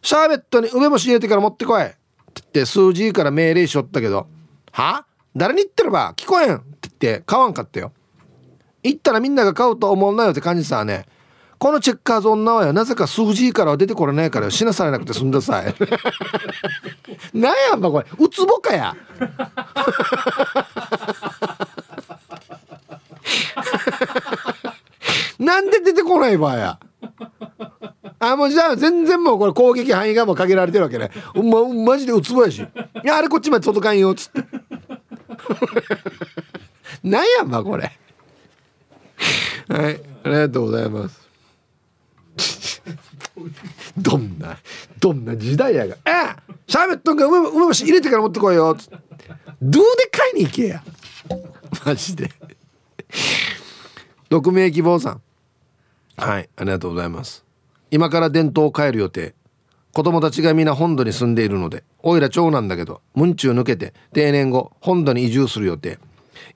[0.00, 1.96] シャーベットに梅干し入れてから持ってこい」って
[2.36, 4.26] 言って数字から命令しよったけど
[4.72, 5.04] 「は？
[5.36, 6.14] 誰に言ってれば？
[6.14, 7.92] 聞こえん」って言って買わんかったよ。
[8.82, 11.04] 言ったらみんなが買うと思うなよって感じさね。
[11.58, 15.74] このチェッカーズ女はよなぜか数字からは出てこれないから死なされなくて済んださい。
[17.32, 18.06] なんやんばこれ。
[18.18, 18.94] ウツボかや。
[25.38, 26.78] なんで出てこないばや。
[28.18, 32.60] あもうじゃあ全然もうこれ攻撃範囲がもう限られてるわけね、ま、マジでウツボやし。
[32.60, 32.66] い
[33.04, 34.44] やあれこっちまで届かんよっつって。
[37.04, 37.92] なんやんばこれ。
[39.68, 41.25] はいありがとうございます。
[43.96, 44.58] どんな
[45.00, 46.36] どんな時代やが「あ
[46.66, 48.96] シャーベットが梅梅干し入れてから持ってこいよ」つって
[49.62, 50.82] 「どうで買いに行けや」
[51.84, 52.30] マジで。
[54.28, 55.22] 匿名希望さん。
[56.16, 57.44] はいありがとうございます。
[57.90, 59.34] 今から伝統を変える予定。
[59.92, 65.98] 子供たちが皆本土に住んでいるのでおいら長男だけど文中抜けて定年後本土に移住する予定。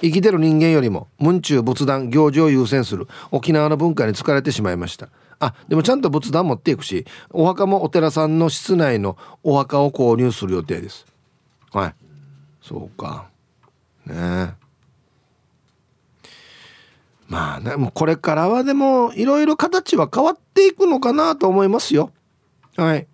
[0.02, 5.08] 生きてる人間よりも文中仏壇行事を優先する沖縄の文化に疲れてしまいました。
[5.40, 11.06] あでもちゃんと仏壇持っていくしお墓もお寺さんの室内のお墓を購入する予定です。
[11.72, 11.94] はい。
[12.62, 13.28] そうか。
[14.06, 14.54] ね。
[17.26, 22.12] まあねもうこれからはでもいろいろ形は変わっていくのかなと思いますよ。
[22.76, 23.06] はい。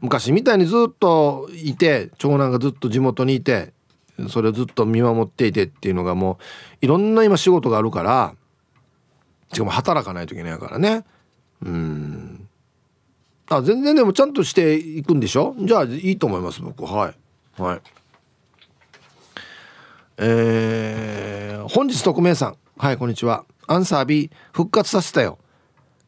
[0.00, 3.72] 昔みたいにずっといて長男がずっと地元にいて
[4.28, 6.38] それをずっと見守っていてっていうのがも
[6.82, 8.34] ういろんな今仕事があるから
[9.52, 11.04] しかも働かないといけないからね。
[11.64, 12.48] うん。
[13.48, 15.54] あ全然でもちゃんとしていくんでしょ？
[15.58, 16.84] じゃあいいと思います僕。
[16.84, 17.12] は
[17.58, 17.60] い。
[17.62, 17.80] はい。
[20.18, 22.56] えー、本日特命さん。
[22.78, 23.44] はいこんにちは。
[23.66, 25.38] アンサー B 復活させたよ、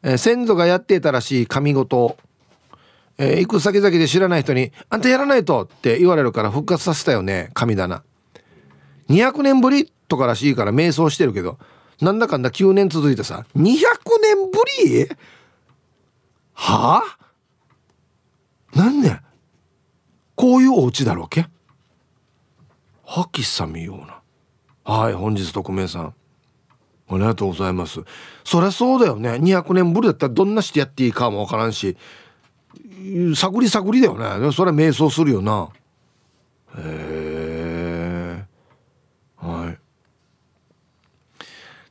[0.03, 1.97] えー、先祖がやっていたらしい神事。
[1.97, 2.17] を
[3.19, 8.03] えー、行く先々で知らない人に「あんたやらないと」って言われるから復活させたよね神棚。
[9.09, 11.57] 200年ぶりとからしいから瞑想してるけど。
[11.99, 13.43] なんだかんだ9年続いてさ。
[13.55, 13.71] 200
[14.21, 15.09] 年ぶり？
[16.59, 17.03] は
[18.73, 18.77] あ？
[18.77, 19.21] なんね
[20.35, 21.47] こういうお家だろうけ？
[23.05, 24.21] はきさみような。
[24.83, 26.13] はい本日特命さん。
[27.09, 28.01] ありがとうございます。
[28.43, 29.33] そりゃそうだよね。
[29.33, 31.95] 200年ぶりだったらどんなしてやっていいかもわからんし。
[33.35, 34.51] 探り探りだよね。
[34.51, 35.69] それは瞑想するよな。
[36.77, 38.45] へえ
[39.37, 39.79] はい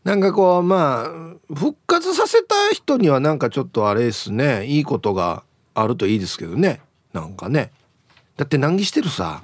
[0.06, 4.64] なんかこうまあ復活させた人にはなんかちょっとあれですね。
[4.64, 5.42] いいことが
[5.74, 6.80] あるといいですけどね。
[7.12, 7.72] なんかね。
[8.36, 9.42] だって難儀してるさ。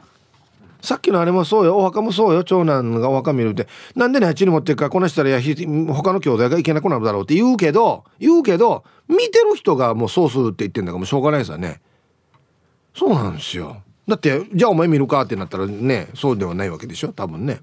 [0.80, 1.76] さっきのあれもそうよ。
[1.78, 2.44] お墓もそうよ。
[2.44, 3.66] 長男がお墓見るって。
[3.96, 4.88] なんでねあっちに持っていくか。
[4.88, 11.80] こなしたらや他の兄弟が行けなくなるだろうって言うけど言うけど見てる人がもうそうするって言ってんだからもうしょうがないですよね。
[12.94, 13.82] そうなんですよ。
[14.06, 17.08] だってじゃあお前見るかってなったらねそうではないわけでしょ。
[17.08, 17.62] 多分ね。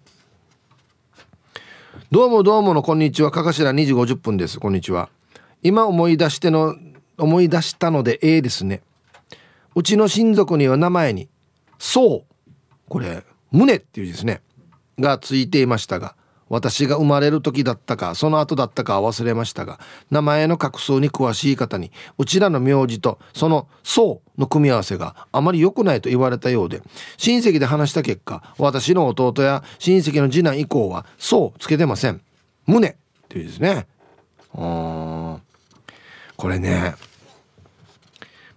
[2.12, 3.30] どうもどうものこんにちは。
[3.30, 4.60] かかしら2時50分です。
[4.60, 5.10] こんにちは。
[5.62, 6.76] 今思い出しての
[7.20, 8.82] 思い出したのでええですね。
[9.76, 11.30] うちの親族には名前に
[11.78, 12.56] 「そう」
[12.90, 14.42] これ胸っていう字ですね。
[15.00, 16.16] がついていましたが
[16.50, 19.80] 私が生まれる時だったかその後だったか忘れましたが
[20.10, 26.82] 名前の画数に詳しい方にうちらの名字とその「そう」の組み合わせがあまり良くないと言われたようで
[27.18, 32.22] 親戚で話した結果私の弟や親戚の次男以降は「そう」つけてません。
[32.66, 32.96] 胸っ
[33.28, 33.86] ていうですね。
[34.52, 35.40] こ
[36.48, 36.96] れね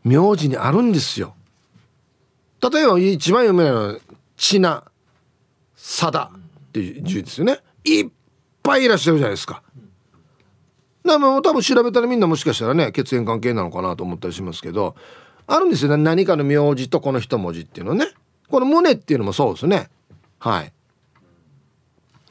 [0.05, 1.35] 名字にあるんですよ。
[2.63, 3.99] 例えば一番有名なのは
[4.37, 4.85] ちな
[5.77, 7.59] さだっていう字ですよね。
[7.85, 8.09] いっ
[8.63, 9.63] ぱいいらっしゃるじゃないですか。
[11.05, 14.95] だから多分調べたらみんなもしかしたらね血縁関係なのかなと思ったりしますけど
[15.47, 16.03] あるんですよね。
[16.03, 18.07] 何かの名字とこの一文字っていうのね。
[18.49, 19.89] この胸っていうのもそうですね。
[20.39, 20.73] はい。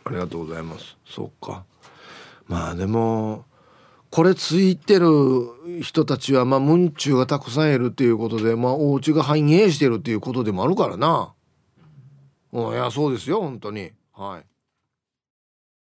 [0.03, 0.97] ありがとうございます。
[1.05, 1.65] そうか。
[2.47, 3.45] まあでも
[4.09, 11.33] これついてる人たちはまあムンがたくさんいるっていうことでまあお家が繁栄してるっていうことでもあるからな。
[12.51, 13.91] うんいやそうですよ本当に。
[14.13, 14.50] はい。